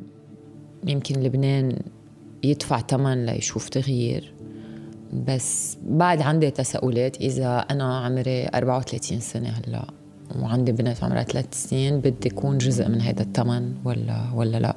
يمكن 0.86 1.20
لبنان 1.20 1.78
يدفع 2.42 2.80
ثمن 2.80 3.26
ليشوف 3.26 3.68
تغيير. 3.68 4.34
بس 5.28 5.76
بعد 5.82 6.22
عندي 6.22 6.50
تساؤلات 6.50 7.16
إذا 7.16 7.58
أنا 7.58 7.98
عمري 7.98 8.48
34 8.54 9.20
سنة 9.20 9.48
هلأ 9.48 9.86
وعندي 10.42 10.72
بنت 10.72 11.04
عمرها 11.04 11.22
ثلاث 11.22 11.68
سنين 11.68 12.00
بدي 12.00 12.28
أكون 12.28 12.58
جزء 12.58 12.88
من 12.88 13.00
هذا 13.00 13.22
الثمن 13.22 13.74
ولا 13.84 14.30
ولا 14.34 14.56
لأ؟ 14.56 14.76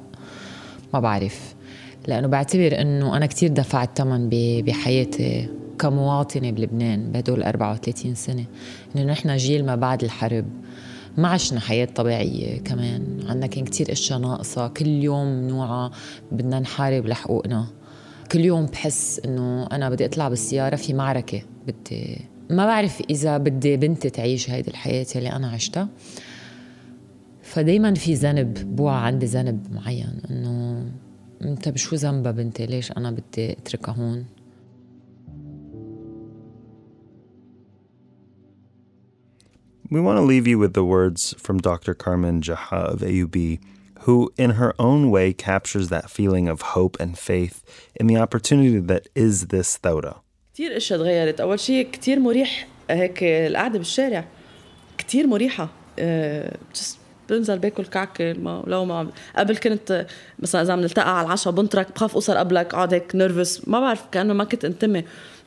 ما 0.94 1.00
بعرف. 1.00 1.53
لأنه 2.08 2.28
بعتبر 2.28 2.80
إنه 2.80 3.16
أنا 3.16 3.26
كثير 3.26 3.50
دفعت 3.50 3.98
ثمن 3.98 4.28
بحياتي 4.62 5.48
كمواطنة 5.78 6.50
بلبنان 6.50 7.12
بهدول 7.12 7.42
34 7.42 8.14
سنة. 8.14 8.44
إنه 8.96 9.04
نحن 9.04 9.36
جيل 9.36 9.66
ما 9.66 9.76
بعد 9.76 10.04
الحرب. 10.04 10.44
ما 11.16 11.28
عشنا 11.28 11.60
حياة 11.60 11.84
طبيعية 11.84 12.60
كمان. 12.60 13.20
عنا 13.28 13.46
كان 13.46 13.64
كتير 13.64 13.92
أشياء 13.92 14.18
ناقصة. 14.18 14.68
كل 14.68 14.86
يوم 14.86 15.48
نوعى 15.48 15.90
بدنا 16.32 16.60
نحارب 16.60 17.06
لحقوقنا. 17.06 17.66
كل 18.32 18.40
يوم 18.40 18.66
بحس 18.66 19.20
إنه 19.24 19.66
أنا 19.66 19.90
بدي 19.90 20.04
أطلع 20.04 20.28
بالسيارة 20.28 20.76
في 20.76 20.94
معركة. 20.94 21.42
بدي 21.66 22.18
ما 22.50 22.66
بعرف 22.66 23.02
إذا 23.10 23.38
بدي 23.38 23.76
بنتي 23.76 24.10
تعيش 24.10 24.50
هيدي 24.50 24.70
الحياة 24.70 25.06
اللي 25.16 25.32
أنا 25.32 25.48
عشتها. 25.48 25.88
فدايما 27.42 27.94
في 27.94 28.14
ذنب 28.14 28.76
بوعى 28.76 29.06
عندي 29.06 29.26
ذنب 29.26 29.66
معين. 29.72 30.20
إنه 30.30 30.84
انت 31.42 31.68
بشو 31.68 31.96
ذنبها 31.96 32.32
بنتي 32.32 32.66
ليش 32.66 32.92
أنا 32.92 33.10
بدي 33.10 33.52
اتركها 33.52 33.94
هون 33.94 34.26
We 39.90 40.00
want 40.00 40.18
to 40.18 40.22
leave 40.22 40.48
you 40.48 40.58
with 40.58 40.74
the 40.74 40.82
words 40.82 41.34
from 41.38 41.58
Dr. 41.58 41.94
Carmen 41.94 42.40
Jaha 42.40 42.82
of 42.94 43.00
AUB, 43.00 43.60
who, 44.00 44.32
in 44.36 44.50
her 44.60 44.72
own 44.78 45.10
way, 45.10 45.32
captures 45.32 45.88
that 45.90 46.10
feeling 46.10 46.48
of 46.48 46.62
hope 46.76 46.96
and 46.98 47.16
faith 47.16 47.62
in 47.94 48.06
the 48.08 48.16
opportunity 48.16 48.78
that 48.80 49.04
is 49.14 49.46
this 49.48 49.78
ثورة. 49.78 50.14
كثير 50.54 50.76
اشياء 50.76 50.98
تغيرت 50.98 51.40
اول 51.40 51.60
شيء 51.60 51.90
كثير 51.90 52.20
مريح 52.20 52.68
هيك 52.90 53.22
القعده 53.22 53.78
بالشارع 53.78 54.24
كثير 54.98 55.26
مريحه 55.26 55.68
أه 55.98 56.56
just 56.74 57.03
بنزل 57.30 57.58
باكل 57.58 57.84
كعكه 57.84 58.32
ما 58.32 58.64
لو 58.66 58.84
ما 58.84 59.08
قبل 59.36 59.56
كنت 59.56 60.06
مثلا 60.38 60.62
إذا 60.62 60.76
بنلتقى 60.76 61.18
على 61.18 61.26
العشاء 61.26 61.52
بنطرك 61.52 61.86
بخاف 61.94 62.14
اوصل 62.14 62.34
قبلك 62.34 62.74
اقعد 62.74 62.94
هيك 62.94 63.14
نرفز 63.14 63.62
ما 63.66 63.80
بعرف 63.80 64.02
كأنه 64.12 64.34
ما 64.34 64.44
كنت 64.44 64.64
انتمي. 64.64 65.04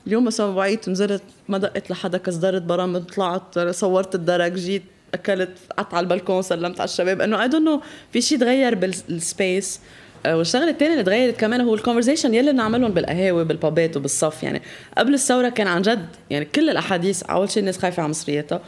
اليوم 0.08 0.26
مثلا 0.26 0.46
وعيت 0.46 0.90
نزلت 0.90 1.24
ما 1.50 1.58
دقت 1.58 1.92
لحدا 1.92 2.18
كسدرت 2.18 2.62
برامج 2.62 3.04
طلعت 3.04 3.60
صورت 3.60 4.16
الدرج 4.16 4.54
جيت 4.54 4.84
أكلت 5.14 5.50
قعدت 5.78 5.94
على 5.94 6.04
البلكون 6.04 6.42
سلمت 6.42 6.80
على 6.80 6.88
الشباب 6.88 7.22
إنه 7.22 7.44
I 7.44 7.48
don't 7.48 7.66
know 7.66 7.82
في 8.14 8.22
شيء 8.22 8.40
تغير 8.40 8.76
بال 8.76 9.06
space 9.06 9.80
والشغلة 10.26 10.70
الثانية 10.70 10.94
اللي 10.94 11.04
تغيرت 11.04 11.40
كمان 11.40 11.62
هو 11.62 11.76
ال 11.76 11.80
conversations 11.80 12.34
يلي 12.34 12.52
بنعملهم 12.52 12.92
بالقهاوي 12.92 13.46
بال 13.46 13.63
pub 13.63 13.89
ات 13.89 13.98
وبالصف 13.98 14.44
يعني 14.44 14.62
قبل 14.98 15.14
الثورة 15.14 15.50
كان 15.50 15.68
عن 15.68 15.82
جد 15.82 16.08
يعني 16.30 16.46
كل 16.46 16.70
الأحاديث 16.70 17.24
أول 17.24 17.52
شيء 17.52 17.60
الناس 17.60 17.78
خايفة 17.78 18.04
على 18.04 18.10
مصرياتها. 18.10 18.62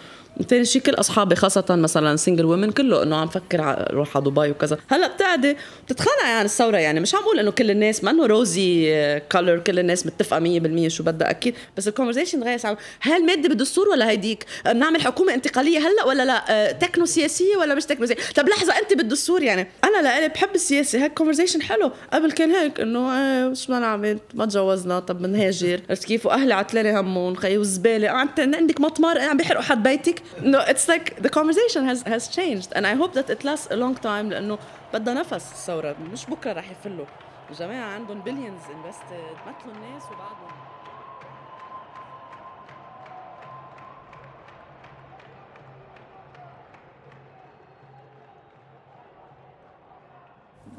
ثاني 0.50 0.66
شيء 0.66 0.82
كل 0.82 0.94
أصحابي 0.94 1.36
خاصة 1.36 1.66
مثلا 1.70 2.16
single 2.16 2.46
women 2.46 2.72
كله 2.72 3.04
إنه 3.04 3.16
عم 3.16 3.28
فكر 3.28 3.60
أروح 3.62 4.18
على 4.18 4.26
دبي 4.26 4.52
وكذا. 4.52 4.78
هلأ 4.90 5.08
بتقعدي 5.08 5.58
بتتخانقي 5.86 6.40
عن 6.40 6.46
الثورة 6.46 6.78
يعني. 6.78 7.00
مش 7.00 7.16
عم 7.16 7.22
بقول 7.22 7.40
إنه 7.40 7.52
كل 7.52 7.72
الناس 7.72 8.04
ما 8.04 8.12
إنه 8.12 8.26
rosy 8.26 9.22
color 9.32 9.60
كل 9.60 9.80
الناس 9.80 10.06
متفقة 10.06 10.40
100% 10.40 10.88
شو 10.88 11.04
بدها 11.04 11.30
أكيد 11.30 11.56
بس 11.78 11.88
ال 11.88 11.92
conversation 11.92 12.42
تغير 12.42 12.60
هل 13.00 13.22
الماده 13.22 13.50
بالدستور 13.50 13.90
ولا 13.90 14.10
هيديك؟ 14.10 14.46
بنعمل 14.66 15.02
حكومة 15.02 15.34
انتقالية 15.34 15.80
هلأ 15.80 16.06
ولا 16.06 16.26
لا؟ 16.26 16.72
تكنو 16.72 17.06
سياسية 17.06 17.58
ولا 17.58 17.76
مش 17.76 17.86
تكنو 17.86 18.06
سياسية؟ 18.06 18.34
طب 18.36 18.50
لحظة 18.50 18.74
أنت 18.78 18.94
بالدستور 18.94 19.44
يعني. 19.44 19.68
أنا 19.84 20.02
لإلي 20.02 20.28
بحب 20.28 20.56
السياسة 20.56 21.04
هيك 21.04 21.14
conversation 21.14 21.62
حلو. 21.62 21.92
قبل 22.14 22.32
كان 22.32 22.52
هيك 22.52 22.80
إنه 22.80 23.12
إيه 23.18 23.54
شو 23.54 23.66
بدنا 23.66 23.80
نعمل؟ 23.80 24.20
ما 24.34 24.46
تجوزنا 24.46 25.00
طب 25.00 25.22
بنهاجر. 25.22 25.82
عرفت 25.90 26.04
كيف؟ 26.04 26.26
وأهلي 26.26 26.54
عتلاني 26.54 27.00
همهم 27.00 27.36
خي 27.36 27.58
والزباله 27.58 28.10
عندك 28.40 28.82
مطمار 28.82 29.20
عم 29.20 29.38
بيحرقوا 29.38 29.64
حد 29.64 29.84
بيتك. 29.84 30.19
no 30.43 30.61
it's 30.73 30.89
like 30.89 31.07
the 31.23 31.29
conversation 31.29 31.85
has 31.91 32.03
has 32.03 32.29
changed 32.29 32.69
and 32.77 32.87
I 32.87 32.95
hope 32.95 33.13
that 33.15 33.29
it 33.31 33.45
lasts 33.45 33.69
a 33.71 33.77
long 33.77 33.95
time 33.95 34.31
لأنه 34.31 34.59
بدها 34.95 35.15
نفس 35.15 35.53
الثورة 35.53 35.97
مش 36.13 36.27
بكرة 36.27 36.53
رح 36.53 36.71
يفلوا 36.71 37.07
الجماعة 37.51 37.95
عندهم 37.95 38.23
billions 38.23 38.63
invested 38.71 39.49
مثلوا 39.49 39.75
الناس 39.75 40.03
وبعدهم 40.03 40.55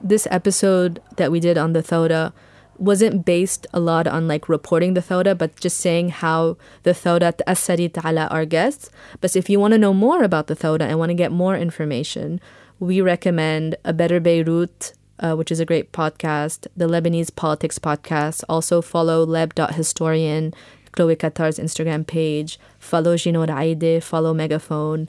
This 0.08 0.28
episode 0.30 1.02
that 1.18 1.32
we 1.32 1.40
did 1.40 1.58
on 1.58 1.74
the 1.74 1.82
Thoda 1.82 2.32
wasn't 2.81 3.25
based 3.25 3.67
a 3.73 3.81
lot 3.81 4.07
on 4.07 4.27
like 4.27 4.49
reporting 4.49 4.95
the 4.95 5.03
Thawda, 5.03 5.37
but 5.37 5.55
just 5.61 5.79
saying 5.79 6.09
how 6.09 6.57
the 6.83 6.95
Thawda 6.95 7.33
ta'assarit 7.37 8.05
ala 8.05 8.27
our 8.31 8.45
guests. 8.45 8.91
But 9.21 9.37
if 9.37 9.51
you 9.51 9.61
want 9.61 9.73
to 9.73 9.79
know 9.79 9.93
more 9.93 10.23
about 10.23 10.47
the 10.47 10.57
Thawda 10.57 10.87
and 10.87 10.99
want 10.99 11.11
to 11.11 11.15
get 11.15 11.31
more 11.31 11.57
information, 11.57 12.41
we 12.79 13.01
recommend 13.01 13.77
A 13.85 13.93
Better 13.93 14.19
Beirut, 14.19 14.95
uh, 15.19 15.35
which 15.35 15.53
is 15.53 15.61
a 15.61 15.67
great 15.67 15.93
podcast, 15.93 16.67
the 16.75 16.89
Lebanese 16.89 17.35
Politics 17.35 17.79
Podcast. 17.79 18.43
Also 18.49 18.81
follow 18.81 19.27
leb.historian, 19.27 20.55
Chloe 20.93 21.17
Qatar's 21.17 21.59
Instagram 21.59 22.07
page, 22.07 22.59
follow 22.79 23.17
Gino 23.17 23.47
Raide, 23.47 24.03
follow 24.03 24.33
Megaphone 24.33 25.09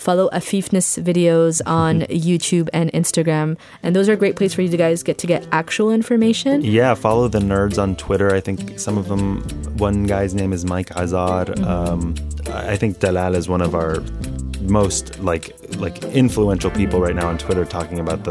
follow 0.00 0.28
Afifness 0.30 1.02
videos 1.02 1.60
on 1.66 2.00
YouTube 2.02 2.68
and 2.72 2.90
Instagram. 2.92 3.58
And 3.82 3.94
those 3.94 4.08
are 4.08 4.14
a 4.14 4.16
great 4.16 4.36
place 4.36 4.54
for 4.54 4.62
you 4.62 4.76
guys 4.76 5.02
get 5.02 5.18
to 5.18 5.26
get 5.26 5.46
actual 5.52 5.90
information. 5.90 6.62
Yeah, 6.62 6.94
follow 6.94 7.28
the 7.28 7.40
nerds 7.40 7.80
on 7.80 7.96
Twitter. 7.96 8.34
I 8.34 8.40
think 8.40 8.78
some 8.78 8.96
of 8.96 9.08
them, 9.08 9.42
one 9.76 10.04
guy's 10.04 10.34
name 10.34 10.52
is 10.52 10.64
Mike 10.64 10.90
Azar. 10.96 11.44
Mm-hmm. 11.44 11.64
Um, 11.64 12.14
I 12.48 12.76
think 12.76 12.98
Dalal 12.98 13.34
is 13.34 13.48
one 13.48 13.60
of 13.60 13.74
our 13.74 14.00
most 14.62 15.18
like 15.20 15.54
like 15.76 16.02
influential 16.04 16.70
people 16.70 17.00
right 17.00 17.14
now 17.14 17.28
on 17.28 17.38
Twitter 17.38 17.64
talking 17.64 17.98
about 17.98 18.24
the. 18.24 18.30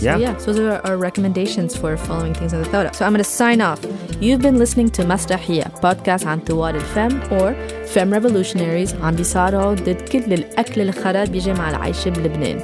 Yeah. 0.00 0.14
So 0.14 0.20
yeah, 0.20 0.36
so 0.36 0.52
those 0.52 0.60
are 0.60 0.86
our 0.86 0.96
recommendations 0.96 1.76
for 1.76 1.96
following 1.96 2.34
things 2.34 2.54
on 2.54 2.62
the 2.62 2.68
Thawra. 2.68 2.94
So 2.94 3.04
I'm 3.04 3.12
going 3.12 3.24
to 3.24 3.28
sign 3.28 3.60
off. 3.60 3.82
You've 4.21 4.41
been 4.41 4.57
listening 4.57 4.89
to 4.91 5.03
Mastahia, 5.03 5.69
podcast 5.81 6.25
عن 6.25 6.39
ثوار 6.39 6.75
الفم 6.75 7.19
or 7.39 7.53
Fem 7.87 8.11
Revolutionaries 8.13 9.01
عم 9.03 9.15
بيصارعوا 9.15 9.73
ضد 9.73 10.01
كل 10.11 10.33
الأكل 10.33 10.81
الخرا 10.81 11.25
بيجي 11.25 11.53
مع 11.53 11.69
العيشة 11.69 12.09
بلبنان. 12.09 12.59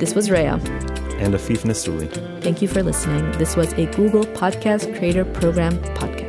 This 0.00 0.14
was 0.14 0.30
Rhea. 0.30 0.58
And 1.20 1.34
Afif 1.34 1.64
Nasuli. 1.64 2.08
Thank 2.42 2.62
you 2.62 2.68
for 2.68 2.82
listening. 2.82 3.30
This 3.38 3.56
was 3.56 3.72
a 3.72 3.86
Google 3.96 4.24
Podcast 4.24 4.98
Creator 4.98 5.24
Program 5.24 5.72
podcast. 6.00 6.19